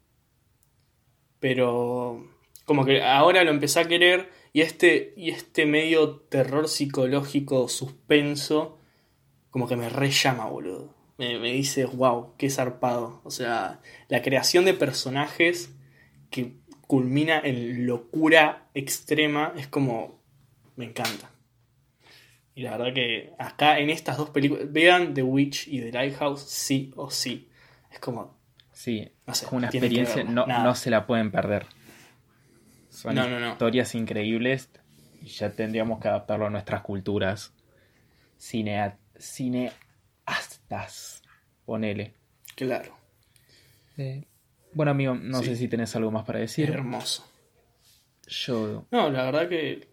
Pero 1.40 2.28
como 2.64 2.84
que 2.84 3.02
ahora 3.02 3.44
lo 3.44 3.50
empecé 3.50 3.80
a 3.80 3.88
querer 3.88 4.30
y 4.52 4.60
este, 4.60 5.14
y 5.16 5.30
este 5.30 5.66
medio 5.66 6.16
terror 6.16 6.68
psicológico 6.68 7.68
suspenso 7.68 8.78
como 9.50 9.68
que 9.68 9.76
me 9.76 9.88
re 9.88 10.10
llama, 10.10 10.46
boludo. 10.46 10.94
Me, 11.18 11.38
me 11.38 11.52
dice, 11.52 11.84
wow, 11.84 12.34
qué 12.38 12.48
zarpado. 12.48 13.20
O 13.24 13.30
sea, 13.30 13.80
la 14.08 14.22
creación 14.22 14.64
de 14.64 14.74
personajes 14.74 15.74
que 16.30 16.54
culmina 16.86 17.38
en 17.38 17.86
locura 17.86 18.68
extrema 18.74 19.52
es 19.56 19.66
como, 19.66 20.20
me 20.76 20.86
encanta. 20.86 21.30
Y 22.54 22.62
la 22.62 22.76
verdad 22.76 22.92
que 22.94 23.32
acá 23.38 23.78
en 23.78 23.88
estas 23.90 24.16
dos 24.18 24.30
películas, 24.30 24.70
vean 24.70 25.14
The 25.14 25.22
Witch 25.22 25.68
y 25.68 25.80
The 25.80 25.92
Lighthouse 25.92 26.42
sí 26.48 26.92
o 26.96 27.10
sí. 27.10 27.48
Es 27.90 27.98
como, 27.98 28.36
Sí, 28.72 29.10
No 29.26 29.34
sé, 29.34 29.46
es 29.46 29.52
una 29.52 29.68
experiencia, 29.68 30.24
no, 30.24 30.46
no 30.46 30.74
se 30.74 30.90
la 30.90 31.06
pueden 31.06 31.30
perder. 31.30 31.66
Son 32.90 33.14
No, 33.14 33.28
no, 33.28 33.38
no. 33.40 33.52
historias 33.52 33.94
increíbles 33.94 34.68
y 35.22 35.26
ya 35.28 35.50
tendríamos 35.52 36.00
que 36.00 36.08
adaptarlo 36.08 36.46
a 36.46 36.50
nuestras 36.50 36.82
culturas. 36.82 37.54
Cinea, 38.38 38.98
cineastas, 40.26 41.22
ponele. 41.64 42.14
claro, 42.56 42.96
Eh, 43.98 44.26
bueno, 44.74 44.90
amigo, 44.92 45.14
no 45.14 45.38
Sí. 45.40 45.46
sé 45.46 45.56
si 45.56 45.68
tenés 45.68 45.94
algo 45.96 46.10
más 46.10 46.24
para 46.24 46.38
decir. 46.40 46.70
hermoso. 46.70 47.28
Yo 48.26 48.86
No, 48.90 49.10
la 49.10 49.24
verdad 49.24 49.48
que 49.48 49.88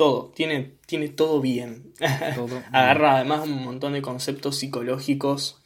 todo, 0.00 0.32
tiene, 0.34 0.78
tiene 0.86 1.10
todo 1.10 1.42
bien. 1.42 1.92
todo. 2.34 2.62
Agarra 2.72 3.16
además 3.16 3.46
un 3.46 3.62
montón 3.62 3.92
de 3.92 4.00
conceptos 4.00 4.56
psicológicos, 4.56 5.62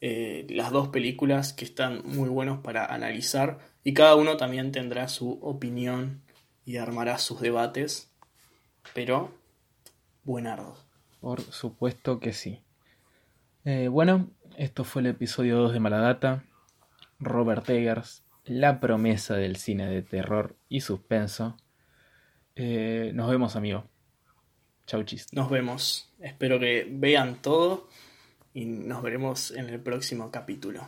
eh, 0.00 0.46
las 0.48 0.70
dos 0.70 0.90
películas 0.90 1.52
que 1.52 1.64
están 1.64 2.02
muy 2.04 2.28
buenos 2.28 2.60
para 2.60 2.86
analizar 2.86 3.58
y 3.82 3.92
cada 3.92 4.14
uno 4.14 4.36
también 4.36 4.70
tendrá 4.70 5.08
su 5.08 5.40
opinión 5.42 6.22
y 6.64 6.76
armará 6.76 7.18
sus 7.18 7.40
debates, 7.40 8.14
pero 8.94 9.32
buenardos. 10.22 10.86
Por 11.20 11.40
supuesto 11.40 12.20
que 12.20 12.32
sí. 12.32 12.60
Eh, 13.64 13.88
bueno, 13.88 14.30
esto 14.56 14.84
fue 14.84 15.02
el 15.02 15.08
episodio 15.08 15.58
2 15.58 15.72
de 15.72 15.80
Maladata. 15.80 16.44
Robert 17.18 17.68
Eggers, 17.68 18.22
la 18.44 18.78
promesa 18.78 19.34
del 19.34 19.56
cine 19.56 19.88
de 19.88 20.02
terror 20.02 20.54
y 20.68 20.82
suspenso. 20.82 21.56
Eh, 22.56 23.12
nos 23.14 23.30
vemos, 23.30 23.56
amigo. 23.56 23.84
Chau, 24.86 25.02
chis. 25.02 25.32
Nos 25.32 25.50
vemos, 25.50 26.12
espero 26.20 26.58
que 26.60 26.86
vean 26.90 27.40
todo 27.40 27.88
y 28.52 28.66
nos 28.66 29.02
veremos 29.02 29.50
en 29.50 29.68
el 29.68 29.80
próximo 29.80 30.30
capítulo. 30.30 30.86